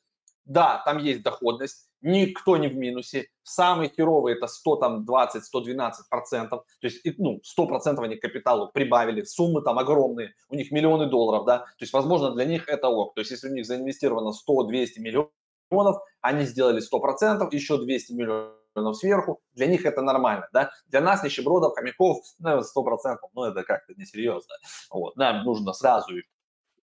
да, 0.45 0.82
там 0.86 0.97
есть 0.97 1.21
доходность, 1.23 1.87
никто 2.01 2.57
не 2.57 2.67
в 2.67 2.75
минусе. 2.75 3.27
Самые 3.43 3.89
херовые 3.89 4.36
это 4.38 4.47
100, 4.47 4.75
там, 4.77 5.05
20, 5.05 5.43
112 5.43 6.10
процентов. 6.10 6.63
То 6.81 6.88
есть, 6.88 7.01
ну, 7.17 7.39
100 7.43 7.67
процентов 7.67 8.05
они 8.05 8.15
капиталу 8.15 8.69
прибавили. 8.73 9.23
Суммы 9.23 9.62
там 9.62 9.79
огромные, 9.79 10.33
у 10.49 10.55
них 10.55 10.71
миллионы 10.71 11.07
долларов, 11.07 11.45
да. 11.45 11.60
То 11.60 11.81
есть, 11.81 11.93
возможно, 11.93 12.31
для 12.31 12.45
них 12.45 12.67
это 12.67 12.89
ок. 12.89 13.15
То 13.15 13.21
есть, 13.21 13.31
если 13.31 13.49
у 13.49 13.53
них 13.53 13.65
заинвестировано 13.65 14.31
100-200 14.31 14.99
миллионов, 14.99 15.97
они 16.21 16.45
сделали 16.45 16.79
100 16.79 16.99
процентов, 16.99 17.53
еще 17.53 17.77
200 17.77 18.13
миллионов 18.13 18.57
сверху, 18.93 19.41
для 19.53 19.65
них 19.65 19.86
это 19.86 20.01
нормально, 20.01 20.47
да. 20.53 20.71
Для 20.88 21.01
нас, 21.01 21.23
нищебродов, 21.23 21.73
хомяков, 21.73 22.19
ну, 22.39 22.62
100 22.62 22.83
процентов, 22.83 23.29
ну, 23.33 23.43
это 23.43 23.63
как-то 23.63 23.93
несерьезно. 23.95 24.55
Вот, 24.91 25.15
нам 25.15 25.43
нужно 25.43 25.73
сразу 25.73 26.15
их 26.15 26.25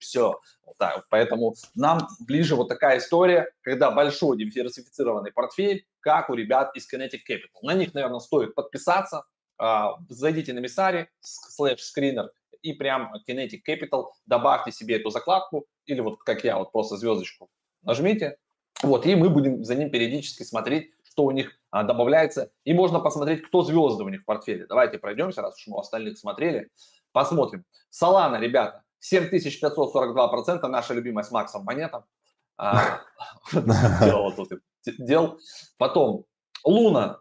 все. 0.00 0.40
Да, 0.78 1.04
поэтому 1.10 1.54
нам 1.74 2.08
ближе 2.20 2.56
вот 2.56 2.68
такая 2.68 2.98
история, 2.98 3.52
когда 3.62 3.90
большой 3.90 4.38
диверсифицированный 4.38 5.32
портфель, 5.32 5.86
как 6.00 6.30
у 6.30 6.34
ребят 6.34 6.74
из 6.74 6.92
Kinetic 6.92 7.20
Capital. 7.28 7.60
На 7.62 7.74
них, 7.74 7.94
наверное, 7.94 8.20
стоит 8.20 8.54
подписаться. 8.54 9.24
А, 9.58 9.98
зайдите 10.08 10.54
на 10.54 10.60
Мисари, 10.60 11.08
слэш 11.20 11.82
скринер, 11.82 12.30
и 12.62 12.72
прям 12.72 13.12
Kinetic 13.28 13.60
Capital, 13.68 14.06
добавьте 14.24 14.72
себе 14.72 14.96
эту 14.96 15.10
закладку, 15.10 15.66
или 15.84 16.00
вот 16.00 16.22
как 16.22 16.44
я, 16.44 16.58
вот 16.58 16.72
просто 16.72 16.96
звездочку 16.96 17.50
нажмите, 17.82 18.38
вот, 18.82 19.04
и 19.06 19.14
мы 19.14 19.28
будем 19.28 19.64
за 19.64 19.74
ним 19.74 19.90
периодически 19.90 20.42
смотреть, 20.42 20.90
что 21.04 21.24
у 21.24 21.30
них 21.30 21.52
а, 21.70 21.82
добавляется, 21.82 22.50
и 22.64 22.72
можно 22.72 23.00
посмотреть, 23.00 23.42
кто 23.42 23.62
звезды 23.62 24.04
у 24.04 24.08
них 24.08 24.22
в 24.22 24.24
портфеле. 24.24 24.66
Давайте 24.66 24.98
пройдемся, 24.98 25.42
раз 25.42 25.56
уж 25.56 25.66
мы 25.66 25.78
остальных 25.78 26.18
смотрели, 26.18 26.70
посмотрим. 27.12 27.64
Solana, 27.90 28.40
ребята, 28.40 28.82
7542% 29.00 30.66
наша 30.68 30.94
любимая 30.94 31.24
с 31.24 31.30
Максом 31.30 31.64
Монета. 31.64 32.04
А, 32.56 33.00
дел. 34.98 35.38
Потом 35.78 36.26
Луна 36.64 37.20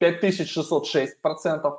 5606%. 0.00 1.78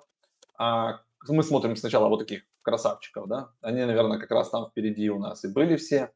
А, 0.58 1.02
мы 1.28 1.44
смотрим 1.44 1.76
сначала 1.76 2.08
вот 2.08 2.20
таких 2.20 2.44
красавчиков, 2.62 3.28
да. 3.28 3.52
Они, 3.62 3.84
наверное, 3.84 4.20
как 4.20 4.32
раз 4.32 4.50
там 4.50 4.70
впереди 4.70 5.10
у 5.10 5.20
нас 5.20 5.44
и 5.44 5.48
были 5.48 5.76
все. 5.76 6.12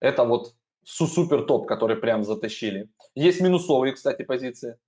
Это 0.00 0.24
вот 0.24 0.54
супер 0.84 1.44
топ, 1.44 1.66
который 1.66 1.96
прям 1.96 2.24
затащили. 2.24 2.90
Есть 3.14 3.40
минусовые, 3.40 3.94
кстати, 3.94 4.22
позиции. 4.22 4.78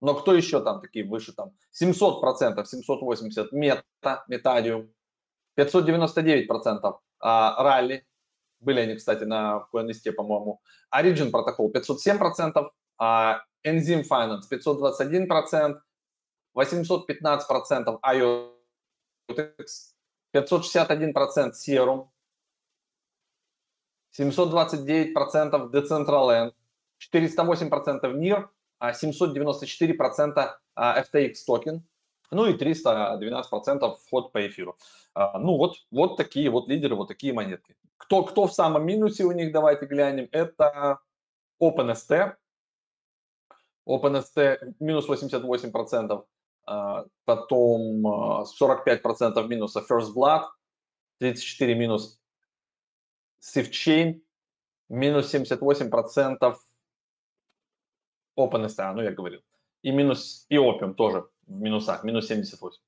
Но 0.00 0.14
кто 0.14 0.34
еще 0.34 0.62
там 0.62 0.80
такие 0.80 1.06
выше 1.06 1.32
там? 1.32 1.52
700%, 1.80 2.64
780 2.64 3.52
мета, 3.52 4.24
метадиум. 4.28 4.92
599% 5.56 6.98
а, 7.24 7.62
ралли, 7.62 8.06
были 8.60 8.80
они, 8.80 8.96
кстати, 8.96 9.24
на 9.24 9.66
CoinList, 9.72 10.12
по-моему. 10.12 10.60
Origin 10.94 11.30
протокол 11.30 11.72
507%, 11.72 12.70
а 12.98 13.40
Enzyme 13.66 14.04
Finance 14.06 14.42
521%, 14.50 15.80
815% 16.54 17.98
IOTX, 18.04 18.46
561% 20.34 21.52
Serum, 21.54 22.10
729% 24.12 25.70
Decentraland, 25.70 26.52
408% 27.00 28.12
NIR, 28.12 28.48
794% 28.80 30.58
FTX 30.76 31.34
токен, 31.46 31.82
ну 32.34 32.46
и 32.46 32.54
312% 32.54 33.96
вход 34.04 34.32
по 34.32 34.46
эфиру. 34.46 34.76
А, 35.14 35.38
ну 35.38 35.56
вот, 35.56 35.76
вот 35.90 36.16
такие 36.16 36.50
вот 36.50 36.68
лидеры, 36.68 36.96
вот 36.96 37.08
такие 37.08 37.32
монетки. 37.32 37.76
Кто, 37.96 38.24
кто 38.24 38.46
в 38.46 38.52
самом 38.52 38.84
минусе 38.84 39.24
у 39.24 39.32
них, 39.32 39.52
давайте 39.52 39.86
глянем, 39.86 40.28
это 40.32 41.00
OpenST. 41.62 42.34
OpenST 43.88 44.74
минус 44.80 45.08
88%, 45.08 46.24
а, 46.66 47.04
потом 47.24 48.06
45% 48.06 49.32
а, 49.36 49.42
минуса 49.42 49.84
First 49.88 50.14
Blood, 50.14 50.46
34 51.18 51.74
минус 51.74 52.20
SwiftChain, 53.40 54.20
минус 54.88 55.32
78% 55.32 56.56
OpenST, 58.38 58.92
ну 58.94 59.02
я 59.02 59.12
говорил. 59.12 59.42
И 59.82 59.90
минус 59.90 60.46
и 60.48 60.56
Opium 60.56 60.94
тоже 60.94 61.28
в 61.46 61.60
минусах, 61.60 62.04
минус 62.04 62.26
78. 62.28 62.80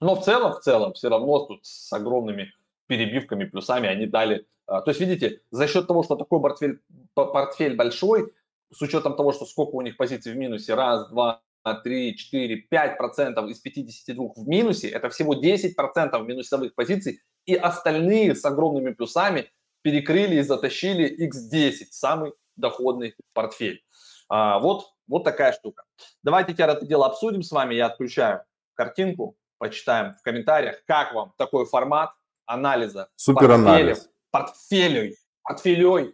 Но 0.00 0.14
в 0.14 0.24
целом, 0.24 0.52
в 0.52 0.60
целом, 0.60 0.92
все 0.92 1.08
равно 1.08 1.40
тут 1.46 1.66
с 1.66 1.92
огромными 1.92 2.52
перебивками, 2.86 3.44
плюсами 3.44 3.88
они 3.88 4.06
дали. 4.06 4.46
А, 4.66 4.80
то 4.80 4.90
есть, 4.90 5.00
видите, 5.00 5.42
за 5.50 5.66
счет 5.66 5.86
того, 5.86 6.02
что 6.02 6.16
такой 6.16 6.40
портфель, 6.40 6.80
портфель 7.14 7.74
большой, 7.74 8.32
с 8.70 8.80
учетом 8.82 9.16
того, 9.16 9.32
что 9.32 9.46
сколько 9.46 9.74
у 9.74 9.80
них 9.80 9.96
позиций 9.96 10.32
в 10.32 10.36
минусе, 10.36 10.74
раз, 10.74 11.08
два, 11.08 11.42
три, 11.82 12.16
четыре, 12.16 12.56
пять 12.56 12.96
процентов 12.96 13.48
из 13.48 13.58
52 13.58 14.28
в 14.36 14.48
минусе, 14.48 14.88
это 14.88 15.10
всего 15.10 15.34
10 15.34 15.76
процентов 15.76 16.26
минусовых 16.26 16.74
позиций, 16.74 17.20
и 17.46 17.54
остальные 17.54 18.34
с 18.34 18.44
огромными 18.44 18.92
плюсами 18.92 19.50
перекрыли 19.82 20.36
и 20.36 20.42
затащили 20.42 21.28
X10, 21.28 21.86
самый 21.90 22.32
доходный 22.56 23.14
портфель. 23.32 23.82
А, 24.28 24.58
вот, 24.58 24.86
вот 25.08 25.24
такая 25.24 25.52
штука. 25.52 25.84
Давайте 26.22 26.52
теперь 26.52 26.68
это 26.68 26.86
дело 26.86 27.06
обсудим 27.06 27.42
с 27.42 27.50
вами. 27.50 27.74
Я 27.74 27.86
отключаю 27.86 28.42
картинку, 28.74 29.36
почитаем 29.58 30.14
в 30.14 30.22
комментариях, 30.22 30.84
как 30.86 31.12
вам 31.14 31.32
такой 31.36 31.66
формат 31.66 32.12
анализа 32.46 33.08
Супер 33.16 33.50
анализ. 33.52 34.08
портфелей, 34.30 35.16
портфелей. 35.42 36.12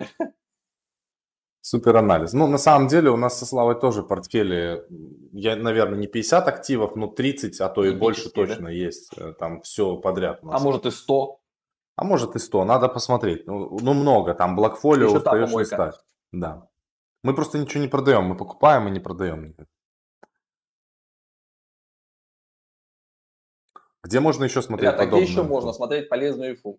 Супер 1.60 1.96
анализ. 1.96 2.34
Ну, 2.34 2.46
на 2.46 2.58
самом 2.58 2.88
деле 2.88 3.08
у 3.10 3.16
нас 3.16 3.38
со 3.38 3.46
Славой 3.46 3.80
тоже 3.80 4.02
портфели, 4.02 4.84
я, 5.32 5.56
наверное, 5.56 5.98
не 5.98 6.06
50 6.06 6.46
активов, 6.46 6.94
но 6.94 7.06
30, 7.06 7.58
а 7.62 7.70
то 7.70 7.84
и 7.84 7.92
50, 7.92 7.98
больше 7.98 8.24
да? 8.24 8.30
точно 8.30 8.68
есть. 8.68 9.16
Э, 9.16 9.32
там 9.32 9.62
все 9.62 9.96
подряд 9.96 10.40
у 10.42 10.48
нас. 10.48 10.60
А 10.60 10.62
может 10.62 10.84
и 10.84 10.90
100? 10.90 11.40
А 11.96 12.04
может 12.04 12.36
и 12.36 12.38
100, 12.38 12.64
надо 12.66 12.88
посмотреть. 12.90 13.46
Ну, 13.46 13.78
ну 13.80 13.94
много, 13.94 14.34
там 14.34 14.56
блокфолио 14.56 15.10
устаешь 15.10 15.50
листать. 15.52 15.94
Да. 16.32 16.68
Мы 17.24 17.34
просто 17.34 17.58
ничего 17.58 17.82
не 17.82 17.88
продаем, 17.88 18.24
мы 18.24 18.36
покупаем 18.36 18.86
и 18.86 18.90
не 18.90 19.00
продаем. 19.00 19.56
Где 24.02 24.20
можно 24.20 24.44
еще 24.44 24.60
смотреть 24.60 24.90
Ребята, 24.90 25.04
подобное? 25.04 25.22
где 25.24 25.32
еще 25.32 25.42
можно 25.42 25.72
смотреть 25.72 26.10
полезную 26.10 26.52
инфу? 26.52 26.78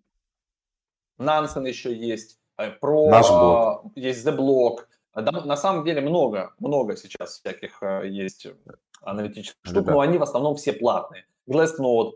Нансен 1.18 1.66
еще 1.66 1.92
есть, 1.92 2.38
э, 2.58 2.70
про 2.70 3.10
Наш 3.10 3.28
блог. 3.28 3.92
есть 3.96 4.24
The 4.24 4.36
Block. 4.36 4.86
Да, 5.14 5.32
на 5.44 5.56
самом 5.56 5.84
деле 5.84 6.00
много, 6.00 6.54
много 6.60 6.96
сейчас 6.96 7.40
всяких 7.40 7.82
э, 7.82 8.08
есть 8.08 8.46
аналитических 9.00 9.58
Ребят. 9.64 9.82
штук, 9.82 9.94
но 9.94 10.00
они 10.00 10.18
в 10.18 10.22
основном 10.22 10.54
все 10.54 10.72
платные. 10.72 11.26
Glassnode. 11.48 12.12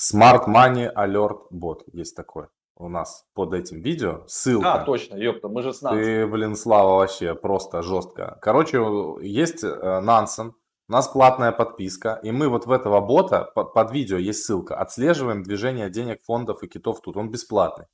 Smart 0.00 0.46
Money 0.48 0.90
Alert 0.94 1.50
Bot 1.52 1.82
есть 1.92 2.16
такой 2.16 2.46
у 2.76 2.88
нас 2.88 3.24
под 3.34 3.54
этим 3.54 3.80
видео. 3.80 4.24
Ссылка. 4.26 4.74
А, 4.74 4.84
точно, 4.84 5.16
ёпта, 5.16 5.48
мы 5.48 5.62
же 5.62 5.72
с 5.72 5.82
Нансен. 5.82 6.02
Ты, 6.02 6.26
блин, 6.26 6.56
Слава, 6.56 6.96
вообще 6.96 7.34
просто 7.34 7.82
жестко. 7.82 8.38
Короче, 8.42 8.78
есть 9.22 9.62
Нансен, 9.62 10.52
у 10.88 10.92
нас 10.92 11.08
платная 11.08 11.52
подписка, 11.52 12.20
и 12.22 12.30
мы 12.30 12.48
вот 12.48 12.66
в 12.66 12.70
этого 12.70 13.00
бота, 13.00 13.50
под, 13.54 13.72
под 13.72 13.90
видео 13.92 14.18
есть 14.18 14.44
ссылка, 14.44 14.76
отслеживаем 14.76 15.42
движение 15.42 15.90
денег 15.90 16.20
фондов 16.22 16.62
и 16.62 16.68
китов 16.68 17.00
тут. 17.00 17.16
Он 17.16 17.30
бесплатный, 17.30 17.86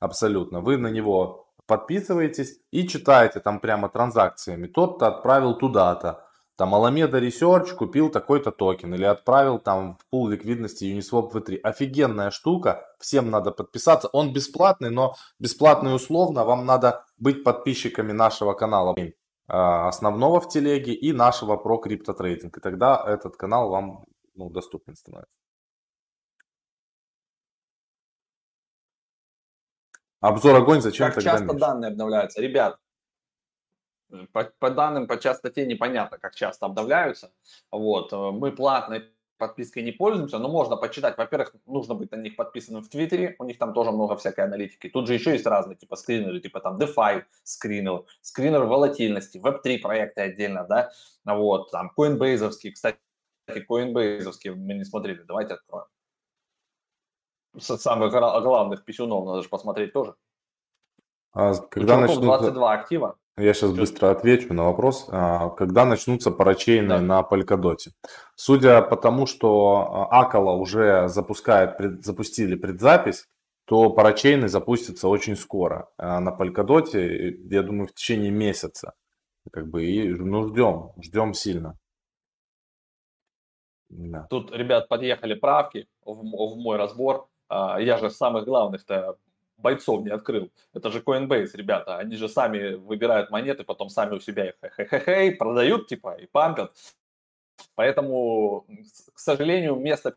абсолютно. 0.00 0.60
Вы 0.60 0.76
на 0.76 0.88
него 0.88 1.48
подписываетесь 1.66 2.60
и 2.70 2.86
читаете 2.86 3.40
там 3.40 3.58
прямо 3.58 3.88
транзакциями. 3.88 4.68
Тот-то 4.68 5.08
отправил 5.08 5.58
туда-то. 5.58 6.25
Там 6.56 6.74
Alameda 6.74 7.20
Research 7.20 7.74
купил 7.74 8.10
такой-то 8.10 8.50
токен 8.50 8.94
или 8.94 9.04
отправил 9.04 9.58
там 9.58 9.98
в 9.98 10.06
пул 10.08 10.28
ликвидности 10.28 10.84
Uniswap 10.84 11.30
V3. 11.32 11.58
Офигенная 11.58 12.30
штука, 12.30 12.86
всем 12.98 13.30
надо 13.30 13.50
подписаться. 13.52 14.08
Он 14.08 14.32
бесплатный, 14.32 14.90
но 14.90 15.14
бесплатный 15.38 15.94
условно. 15.94 16.44
Вам 16.44 16.64
надо 16.64 17.04
быть 17.18 17.44
подписчиками 17.44 18.12
нашего 18.12 18.54
канала. 18.54 18.96
А, 19.48 19.88
основного 19.88 20.40
в 20.40 20.48
телеге 20.48 20.94
и 20.94 21.12
нашего 21.12 21.56
про 21.56 21.76
криптотрейдинг. 21.76 22.56
И 22.56 22.60
тогда 22.60 23.04
этот 23.06 23.36
канал 23.36 23.68
вам 23.68 24.06
ну, 24.34 24.48
доступен 24.48 24.96
становится. 24.96 25.30
Обзор 30.20 30.56
огонь 30.56 30.80
зачем 30.80 31.12
как 31.12 31.22
часто 31.22 31.44
меньше? 31.44 31.58
данные 31.58 31.90
обновляются? 31.90 32.40
Ребят, 32.40 32.78
по, 34.32 34.44
по 34.58 34.70
данным 34.70 35.06
по 35.06 35.18
частоте 35.18 35.66
непонятно, 35.66 36.18
как 36.18 36.34
часто 36.34 36.66
обновляются. 36.66 37.32
Вот. 37.70 38.12
Э, 38.12 38.30
мы 38.30 38.52
платной 38.52 39.10
подпиской 39.38 39.82
не 39.82 39.92
пользуемся, 39.92 40.38
но 40.38 40.48
можно 40.48 40.76
почитать. 40.76 41.18
Во-первых, 41.18 41.54
нужно 41.66 41.94
быть 41.94 42.10
на 42.10 42.16
них 42.16 42.36
подписанным 42.36 42.82
в 42.82 42.88
Твиттере, 42.88 43.36
у 43.38 43.44
них 43.44 43.58
там 43.58 43.74
тоже 43.74 43.90
много 43.90 44.16
всякой 44.16 44.44
аналитики. 44.44 44.88
Тут 44.88 45.06
же 45.06 45.14
еще 45.14 45.32
есть 45.32 45.46
разные 45.46 45.76
типа 45.76 45.96
скринеры, 45.96 46.40
типа 46.40 46.60
там 46.60 46.78
DeFi 46.78 47.24
скринер, 47.42 48.04
скринер 48.22 48.64
волатильности, 48.64 49.38
Web3 49.38 49.78
проекты 49.78 50.22
отдельно, 50.22 50.64
да, 50.64 50.90
вот, 51.24 51.70
там 51.70 51.92
Coinbase, 51.96 52.50
кстати, 52.72 52.98
Coinbase 53.48 54.54
мы 54.54 54.74
не 54.74 54.84
смотрели, 54.84 55.22
давайте 55.22 55.54
откроем. 55.54 55.86
Самых 57.58 58.12
главных 58.12 58.84
писюнов 58.84 59.24
надо 59.24 59.42
же 59.42 59.48
посмотреть 59.48 59.92
тоже. 59.92 60.14
А 61.32 61.54
когда 61.54 61.98
начнут... 61.98 62.22
22 62.22 62.72
актива. 62.72 63.18
Я 63.38 63.52
сейчас 63.52 63.72
быстро 63.72 64.10
отвечу 64.10 64.54
на 64.54 64.64
вопрос. 64.64 65.08
А, 65.10 65.50
когда 65.50 65.84
начнутся 65.84 66.30
парачейны 66.30 66.88
да. 66.88 67.00
на 67.00 67.20
Polkadot? 67.20 67.76
Судя 68.34 68.80
по 68.80 68.96
тому, 68.96 69.26
что 69.26 70.08
Акала 70.10 70.52
уже 70.52 71.08
запускает, 71.08 71.76
пред, 71.76 72.02
запустили 72.02 72.54
предзапись, 72.54 73.28
то 73.66 73.90
парачейны 73.90 74.48
запустятся 74.48 75.08
очень 75.08 75.36
скоро. 75.36 75.90
А 75.98 76.18
на 76.20 76.30
Polkadot, 76.30 76.88
я 76.94 77.62
думаю, 77.62 77.88
в 77.88 77.94
течение 77.94 78.30
месяца. 78.30 78.94
Как 79.52 79.68
бы, 79.68 79.84
и, 79.84 80.08
ну, 80.08 80.48
ждем, 80.48 80.92
ждем 81.02 81.34
сильно. 81.34 81.78
Да. 83.90 84.26
Тут, 84.30 84.50
ребят, 84.50 84.88
подъехали 84.88 85.34
правки 85.34 85.86
в, 86.04 86.14
в 86.14 86.56
мой 86.56 86.78
разбор. 86.78 87.28
А, 87.48 87.78
я 87.80 87.98
же 87.98 88.08
самых 88.08 88.46
главных-то 88.46 89.18
бойцов 89.58 90.02
не 90.04 90.10
открыл. 90.10 90.50
Это 90.74 90.90
же 90.90 91.00
Coinbase, 91.00 91.50
ребята. 91.54 91.98
Они 91.98 92.16
же 92.16 92.28
сами 92.28 92.74
выбирают 92.74 93.30
монеты, 93.30 93.64
потом 93.64 93.88
сами 93.88 94.14
у 94.14 94.20
себя 94.20 94.48
их 94.48 94.54
хе-хе-хе, 94.60 95.32
продают 95.32 95.88
типа 95.88 96.16
и 96.16 96.26
пампят. 96.26 96.76
Поэтому, 97.74 98.66
к 99.14 99.18
сожалению, 99.18 99.76
место 99.76 100.16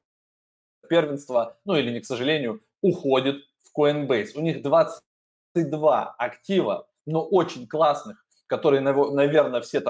первенства, 0.89 1.57
ну 1.65 1.75
или 1.75 1.91
не 1.91 1.99
к 2.01 2.05
сожалению, 2.05 2.61
уходит 2.81 3.43
в 3.63 3.71
Coinbase. 3.77 4.31
У 4.35 4.41
них 4.41 4.61
22 4.61 6.15
актива, 6.17 6.87
но 7.05 7.23
очень 7.25 7.67
классных, 7.67 8.25
которые, 8.47 8.81
наверное, 8.81 9.61
все 9.61 9.81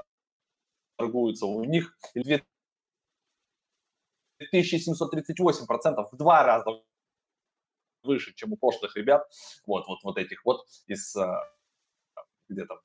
торгуются 0.98 1.46
у 1.46 1.64
них. 1.64 1.98
2738%, 4.42 6.08
в 6.12 6.16
два 6.16 6.44
раза 6.44 6.82
выше, 8.04 8.34
чем 8.36 8.54
у 8.54 8.58
прошлых 8.58 8.96
ребят, 8.96 9.28
вот, 9.66 9.88
вот, 9.88 10.00
вот 10.04 10.18
этих 10.18 10.44
вот 10.46 10.66
из, 10.88 11.16
а, 11.16 11.44
где 12.48 12.66
то 12.66 12.82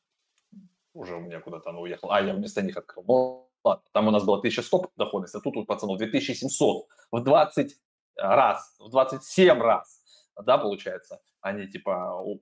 уже 0.93 1.17
у 1.17 1.21
меня 1.21 1.41
куда-то 1.41 1.71
оно 1.71 1.81
уехало, 1.83 2.17
а, 2.17 2.21
я 2.21 2.35
вместо 2.35 2.63
них 2.63 2.77
открыл, 2.77 3.05
ну, 3.07 3.51
ладно, 3.65 3.85
там 3.93 4.09
у 4.09 4.11
нас 4.11 4.25
было 4.25 4.39
1100 4.39 4.93
доходность, 4.97 5.35
а 5.35 5.41
тут 5.41 5.57
у 5.57 5.65
пацанов 5.65 5.99
2700, 5.99 6.87
в 7.11 7.21
20 7.21 7.77
раз, 8.17 8.77
в 8.79 8.91
27 8.91 9.61
раз, 9.61 10.01
да, 10.43 10.59
получается, 10.59 11.21
они 11.41 11.67
типа 11.67 12.21
у, 12.23 12.39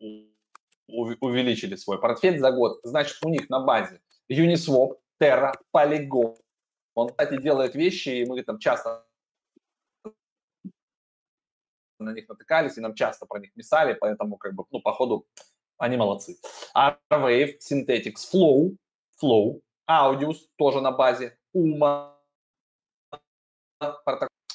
у, 0.86 1.04
увеличили 1.20 1.76
свой 1.76 2.00
портфель 2.00 2.38
за 2.38 2.52
год, 2.52 2.80
значит, 2.82 3.16
у 3.24 3.28
них 3.28 3.48
на 3.48 3.60
базе 3.60 4.00
Uniswap, 4.30 4.98
Terra, 5.20 5.52
Polygon, 5.74 6.36
он, 6.94 7.08
кстати, 7.08 7.40
делает 7.40 7.74
вещи, 7.74 8.10
и 8.10 8.26
мы 8.26 8.42
там 8.42 8.58
часто 8.58 9.06
на 12.02 12.12
них 12.12 12.28
натыкались, 12.28 12.76
и 12.76 12.80
нам 12.80 12.94
часто 12.94 13.26
про 13.26 13.38
них 13.40 13.52
писали, 13.54 13.94
поэтому, 13.94 14.36
как 14.36 14.54
бы, 14.54 14.64
ну, 14.70 14.80
походу, 14.80 15.26
они 15.78 15.96
молодцы. 15.96 16.36
Arwave, 16.76 17.54
Synthetics, 17.58 18.28
Flow, 18.32 18.76
Flow, 19.22 19.60
Audius 19.90 20.38
тоже 20.56 20.80
на 20.80 20.92
базе, 20.92 21.36
UMA, 21.56 22.12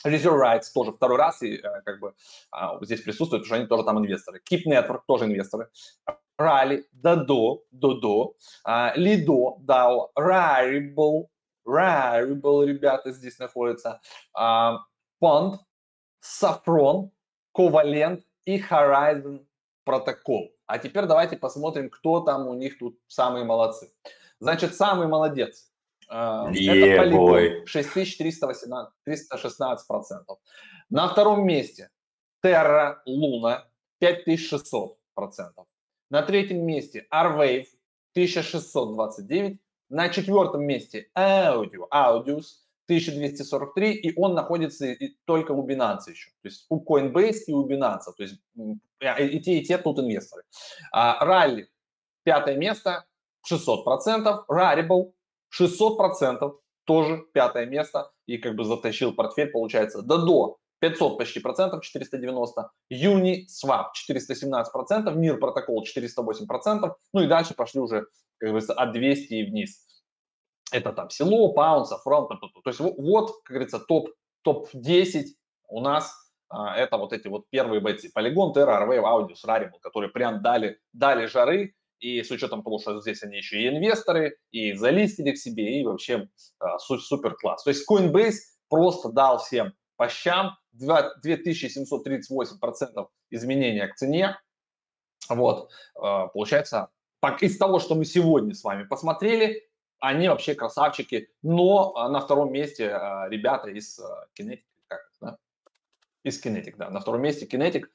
Reserve 0.05 0.39
Rights 0.39 0.71
тоже 0.73 0.91
второй 0.93 1.17
раз 1.17 1.41
и 1.41 1.55
э, 1.55 1.81
как 1.83 1.99
бы 1.99 2.13
а, 2.51 2.77
здесь 2.83 3.01
присутствуют, 3.01 3.43
потому 3.43 3.45
что 3.45 3.55
они 3.55 3.67
тоже 3.67 3.83
там 3.83 3.99
инвесторы. 3.99 4.41
Keep 4.49 4.61
Network 4.67 5.01
тоже 5.07 5.25
инвесторы. 5.25 5.69
Rally, 6.39 6.83
Dado, 6.93 7.63
Dodo, 7.71 8.35
Lido, 8.95 9.57
DAO, 9.65 10.09
Rarible, 10.17 11.25
Rarible, 11.67 12.65
ребята 12.65 13.11
здесь 13.11 13.39
находятся, 13.39 13.99
Pond, 14.35 15.57
Saffron, 16.23 17.09
Covalent 17.57 18.21
и 18.45 18.59
Horizon 18.59 19.45
Protocol. 19.87 20.49
А 20.67 20.77
теперь 20.77 21.05
давайте 21.05 21.37
посмотрим, 21.37 21.89
кто 21.89 22.19
там 22.19 22.47
у 22.47 22.53
них 22.53 22.77
тут 22.77 22.99
самые 23.07 23.45
молодцы. 23.45 23.91
Значит, 24.39 24.75
самый 24.75 25.07
молодец. 25.07 25.71
Yeah, 26.09 26.53
это 26.53 27.01
полигон 27.01 27.65
6316 27.65 29.87
процентов. 29.87 30.39
На 30.89 31.07
втором 31.07 31.45
месте 31.45 31.89
Terra 32.41 32.97
Luna 33.07 33.63
5600 33.99 34.97
процентов. 35.15 35.65
На 36.09 36.21
третьем 36.21 36.65
месте 36.65 37.07
Arwave 37.11 37.67
1629. 38.13 39.59
На 39.89 40.09
четвертом 40.09 40.63
месте 40.63 41.09
Audio, 41.15 41.87
Audius 41.91 42.66
1243, 42.87 43.93
и 43.93 44.13
он 44.17 44.33
находится 44.33 44.95
только 45.25 45.51
у 45.51 45.67
Binance 45.67 46.09
еще. 46.09 46.29
То 46.41 46.47
есть 46.47 46.65
у 46.69 46.83
Coinbase 46.83 47.43
и 47.47 47.53
у 47.53 47.67
Binance. 47.67 48.13
То 48.15 48.23
есть 48.23 48.41
и 48.99 49.39
те, 49.39 49.59
и 49.59 49.63
те 49.63 49.77
тут 49.77 49.99
инвесторы. 49.99 50.43
Rally 50.95 51.65
пятое 52.23 52.55
место 52.57 53.05
600%, 53.51 54.45
Rarible 54.49 55.11
600%, 55.57 56.53
тоже 56.85 57.25
пятое 57.33 57.65
место, 57.65 58.11
и 58.25 58.37
как 58.37 58.55
бы 58.55 58.63
затащил 58.63 59.13
портфель, 59.13 59.51
получается, 59.51 60.01
до 60.01 60.17
до 60.25 60.57
500 60.79 61.17
почти 61.17 61.39
процентов, 61.39 61.83
490, 61.83 62.71
Uniswap 62.93 63.87
417 63.93 64.71
процентов, 64.71 65.15
Мир 65.15 65.39
протокол 65.39 65.83
408 65.83 66.45
процентов, 66.47 66.97
ну 67.13 67.21
и 67.21 67.27
дальше 67.27 67.53
пошли 67.55 67.81
уже 67.81 68.05
как 68.37 68.51
бы 68.51 68.59
от 68.59 68.91
200 68.93 69.33
и 69.33 69.43
вниз. 69.43 69.86
Это 70.71 70.91
там 70.91 71.09
село, 71.09 71.53
паунс, 71.53 71.91
фронт, 72.03 72.29
то 72.29 72.61
есть 72.65 72.79
вот, 72.79 73.31
как 73.43 73.53
говорится, 73.53 73.79
топ, 73.79 74.09
топ-10 74.43 75.25
у 75.69 75.81
нас 75.81 76.13
а, 76.49 76.75
это 76.75 76.97
вот 76.97 77.13
эти 77.13 77.27
вот 77.27 77.47
первые 77.49 77.79
бойцы. 77.81 78.09
Polygon, 78.15 78.53
Terra, 78.53 78.81
Arwave, 78.81 79.03
Audius, 79.03 79.45
Rarible, 79.45 79.79
которые 79.81 80.09
прям 80.09 80.41
дали, 80.41 80.79
дали 80.93 81.27
жары, 81.27 81.75
и 81.99 82.21
с 82.21 82.29
учетом 82.31 82.63
того, 82.63 82.79
что 82.79 82.99
здесь 83.01 83.21
они 83.23 83.37
еще 83.37 83.61
и 83.61 83.69
инвесторы, 83.69 84.37
и 84.51 84.73
залистили 84.73 85.31
к 85.31 85.37
себе, 85.37 85.79
и 85.79 85.85
вообще 85.85 86.27
а, 86.59 86.77
супер 86.79 87.35
класс. 87.35 87.63
То 87.63 87.69
есть 87.71 87.89
Coinbase 87.89 88.35
просто 88.69 89.09
дал 89.09 89.39
всем 89.39 89.73
по 89.95 90.09
щам 90.09 90.57
2738% 90.79 93.07
изменения 93.31 93.87
к 93.87 93.95
цене. 93.95 94.39
Вот, 95.27 95.71
а, 95.95 96.27
получается, 96.27 96.89
из 97.41 97.57
того, 97.57 97.79
что 97.79 97.95
мы 97.95 98.05
сегодня 98.05 98.53
с 98.53 98.63
вами 98.63 98.83
посмотрели, 98.83 99.66
они 99.99 100.29
вообще 100.29 100.55
красавчики, 100.55 101.29
но 101.41 101.93
а, 101.95 102.09
на 102.09 102.19
втором 102.19 102.51
месте 102.51 102.89
а, 102.89 103.27
ребята 103.29 103.69
из 103.69 103.99
Kinetic, 104.37 104.63
как 104.87 104.99
да? 105.21 105.37
Из 106.23 106.43
Kinetic, 106.43 106.75
да, 106.77 106.89
на 106.89 106.99
втором 106.99 107.21
месте 107.21 107.45
Kinetic 107.45 107.85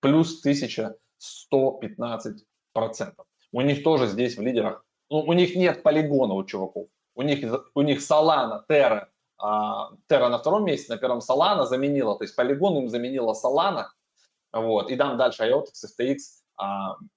плюс 0.00 0.40
1115 0.40 2.44
процентов. 2.72 3.26
У 3.52 3.60
них 3.60 3.82
тоже 3.82 4.06
здесь 4.06 4.36
в 4.36 4.42
лидерах, 4.42 4.84
ну, 5.10 5.20
у 5.20 5.32
них 5.32 5.56
нет 5.56 5.82
полигона 5.82 6.34
у 6.34 6.44
чуваков, 6.44 6.88
у 7.14 7.22
них, 7.22 7.44
у 7.74 7.82
них 7.82 7.98
Solana, 7.98 8.62
Terra, 8.68 9.06
Terra 9.40 10.28
на 10.28 10.38
втором 10.38 10.64
месте, 10.64 10.92
на 10.92 10.98
первом 10.98 11.18
Solana 11.18 11.66
заменила, 11.66 12.16
то 12.16 12.24
есть 12.24 12.34
полигон 12.34 12.78
им 12.78 12.88
заменила 12.88 13.34
Solana, 13.34 13.86
вот, 14.52 14.90
и 14.90 14.96
там 14.96 15.18
дальше 15.18 15.44
IOTX, 15.44 15.84
FTX, 15.98 16.16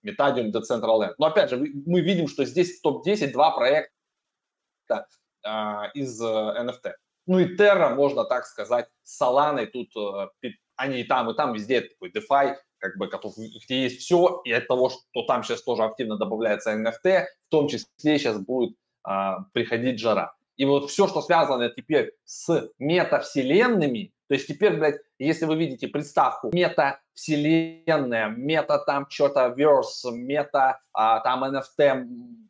Metadium, 0.06 0.52
Decentraland. 0.52 1.16
Но 1.18 1.28
опять 1.28 1.50
же, 1.50 1.58
мы 1.58 2.02
видим, 2.02 2.28
что 2.28 2.46
здесь 2.46 2.80
в 2.80 2.82
топ-10 2.82 3.32
два 3.32 3.52
проекта 3.52 3.92
из 5.94 6.22
NFT. 6.22 6.94
Ну 7.28 7.40
и 7.40 7.56
Terra, 7.56 7.94
можно 7.94 8.24
так 8.26 8.46
сказать, 8.46 8.88
с 9.04 9.22
Solana 9.22 9.66
тут 9.66 9.92
они 10.76 11.02
и 11.02 11.04
там, 11.04 11.30
и 11.30 11.36
там, 11.36 11.54
везде 11.54 11.82
такой 11.82 12.12
DeFi, 12.12 12.56
как 12.78 12.98
бы, 12.98 13.10
где 13.66 13.84
есть 13.84 14.02
все, 14.02 14.42
и 14.46 14.52
от 14.52 14.68
того, 14.68 14.90
что 14.90 15.24
там 15.24 15.44
сейчас 15.44 15.64
тоже 15.64 15.84
активно 15.84 16.18
добавляется 16.18 16.74
NFT, 16.74 17.26
в 17.48 17.50
том 17.50 17.68
числе 17.68 17.88
сейчас 18.20 18.40
будет 18.40 18.76
а, 19.04 19.44
приходить 19.54 20.00
жара. 20.00 20.36
И 20.58 20.66
вот 20.66 20.90
все, 20.90 21.08
что 21.08 21.22
связано 21.22 21.70
теперь 21.70 22.14
с 22.24 22.70
метавселенными, 22.80 24.14
то 24.28 24.34
есть 24.34 24.48
теперь, 24.48 24.78
блядь, 24.78 25.00
если 25.20 25.46
вы 25.46 25.56
видите 25.58 25.88
приставку 25.88 26.52
метавселенная, 26.54 28.30
мета 28.30 28.80
там 28.80 29.08
что-то 29.10 29.54
verse, 29.58 30.12
мета 30.12 30.80
а, 30.94 31.20
там 31.22 31.44
NFT, 31.44 32.08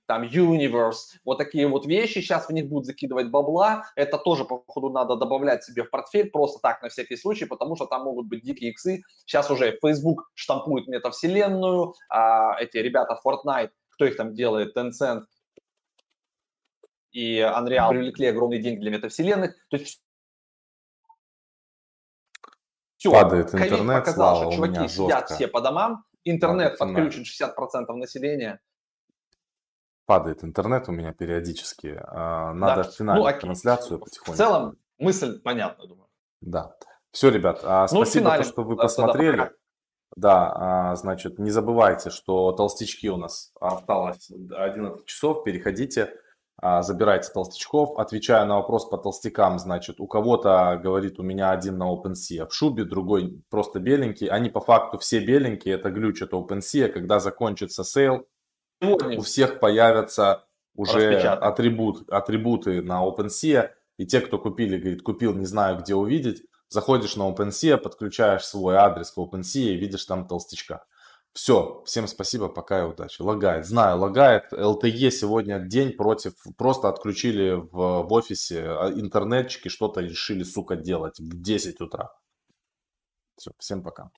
там 0.07 0.23
universe, 0.23 1.17
вот 1.23 1.37
такие 1.37 1.67
вот 1.67 1.85
вещи, 1.85 2.19
сейчас 2.19 2.47
в 2.47 2.51
них 2.51 2.67
будут 2.67 2.85
закидывать 2.85 3.29
бабла, 3.29 3.85
это 3.95 4.17
тоже, 4.17 4.45
походу, 4.45 4.89
надо 4.89 5.15
добавлять 5.15 5.63
себе 5.63 5.83
в 5.83 5.89
портфель, 5.89 6.29
просто 6.29 6.59
так, 6.61 6.81
на 6.81 6.89
всякий 6.89 7.17
случай, 7.17 7.45
потому 7.45 7.75
что 7.75 7.85
там 7.85 8.03
могут 8.03 8.27
быть 8.27 8.43
дикие 8.43 8.71
иксы. 8.71 9.01
Сейчас 9.25 9.49
уже 9.49 9.77
Facebook 9.81 10.29
штампует 10.33 10.87
метавселенную, 10.87 11.93
а, 12.09 12.55
эти 12.59 12.77
ребята 12.77 13.19
Fortnite, 13.25 13.71
кто 13.89 14.05
их 14.05 14.17
там 14.17 14.33
делает, 14.33 14.75
Tencent, 14.77 15.23
и 17.11 17.39
Unreal 17.39 17.89
привлекли 17.89 18.27
огромные 18.27 18.61
деньги 18.61 18.81
для 18.81 18.91
метавселенных. 18.91 19.55
То 19.69 19.77
есть 19.77 20.01
все. 22.97 23.11
Падает 23.11 23.53
интернет, 23.53 23.99
показал, 23.99 24.35
слава, 24.35 24.51
что 24.51 24.55
чуваки 24.55 24.87
сидят 24.89 25.19
жестко. 25.21 25.35
все 25.35 25.47
по 25.47 25.61
домам, 25.61 26.03
интернет 26.23 26.77
Падает 26.77 27.09
подключен 27.09 27.23
60% 27.23 27.93
населения. 27.93 28.59
Падает 30.05 30.43
интернет 30.43 30.87
у 30.87 30.91
меня 30.91 31.13
периодически. 31.13 31.99
А, 31.99 32.53
надо 32.53 32.83
да. 32.83 32.89
финальную 32.91 33.33
ну, 33.33 33.39
трансляцию 33.39 33.99
потихоньку. 33.99 34.33
В 34.33 34.37
целом 34.37 34.77
мысль 34.99 35.41
понятна, 35.41 35.87
думаю. 35.87 36.07
Да. 36.41 36.75
Все, 37.11 37.29
ребят, 37.29 37.61
а, 37.63 37.83
ну, 37.91 38.03
спасибо, 38.03 38.25
финале, 38.25 38.43
то, 38.43 38.49
что 38.49 38.63
вы 38.63 38.75
посмотрели. 38.75 39.51
Да, 40.15 40.51
а, 40.91 40.95
значит, 40.95 41.39
не 41.39 41.49
забывайте, 41.49 42.09
что 42.09 42.51
толстячки 42.51 43.09
у 43.09 43.17
нас 43.17 43.51
осталось 43.59 44.29
11 44.29 45.05
часов. 45.05 45.43
Переходите 45.43 46.13
забирайте 46.61 47.31
толстячков. 47.33 47.97
Отвечаю 47.99 48.47
на 48.47 48.55
вопрос 48.55 48.87
по 48.87 48.97
толстякам, 48.97 49.59
значит, 49.59 49.99
у 49.99 50.07
кого-то, 50.07 50.79
говорит, 50.81 51.19
у 51.19 51.23
меня 51.23 51.51
один 51.51 51.77
на 51.77 51.93
OpenSea 51.93 52.47
в 52.47 52.53
шубе, 52.53 52.85
другой 52.85 53.43
просто 53.49 53.79
беленький. 53.79 54.27
Они 54.27 54.49
по 54.49 54.61
факту 54.61 54.97
все 54.97 55.19
беленькие, 55.19 55.75
это 55.75 55.89
глюк 55.91 56.21
от 56.21 56.33
OpenSea. 56.33 56.87
Когда 56.89 57.19
закончится 57.19 57.83
сейл, 57.83 58.27
у 58.93 59.21
всех 59.21 59.59
появятся 59.59 60.45
уже 60.75 61.19
атрибут, 61.19 62.09
атрибуты 62.09 62.81
на 62.81 63.05
OpenSea. 63.05 63.69
И 63.97 64.05
те, 64.05 64.21
кто 64.21 64.37
купили, 64.37 64.77
говорит, 64.77 65.01
купил, 65.01 65.33
не 65.33 65.45
знаю, 65.45 65.79
где 65.79 65.95
увидеть, 65.95 66.43
заходишь 66.69 67.15
на 67.15 67.29
OpenSea, 67.29 67.77
подключаешь 67.77 68.43
свой 68.43 68.75
адрес 68.75 69.11
к 69.11 69.17
OpenSea 69.17 69.73
и 69.73 69.77
видишь 69.77 70.05
там 70.05 70.27
толстячка. 70.27 70.85
Все, 71.35 71.83
всем 71.85 72.07
спасибо, 72.07 72.47
пока 72.47 72.79
и 72.79 72.85
удачи. 72.85 73.21
Лагает, 73.21 73.65
знаю, 73.65 73.99
лагает. 73.99 74.53
LTE 74.53 75.11
сегодня 75.11 75.59
день 75.59 75.91
против, 75.91 76.33
просто 76.57 76.87
отключили 76.87 77.55
в, 77.55 78.03
в 78.03 78.13
офисе 78.13 78.63
а, 78.63 78.89
интернетчики, 78.89 79.67
что-то 79.67 79.99
решили, 79.99 80.43
сука, 80.43 80.77
делать 80.77 81.19
в 81.19 81.41
10 81.41 81.81
утра. 81.81 82.13
Все, 83.35 83.51
всем 83.59 83.83
пока. 83.83 84.11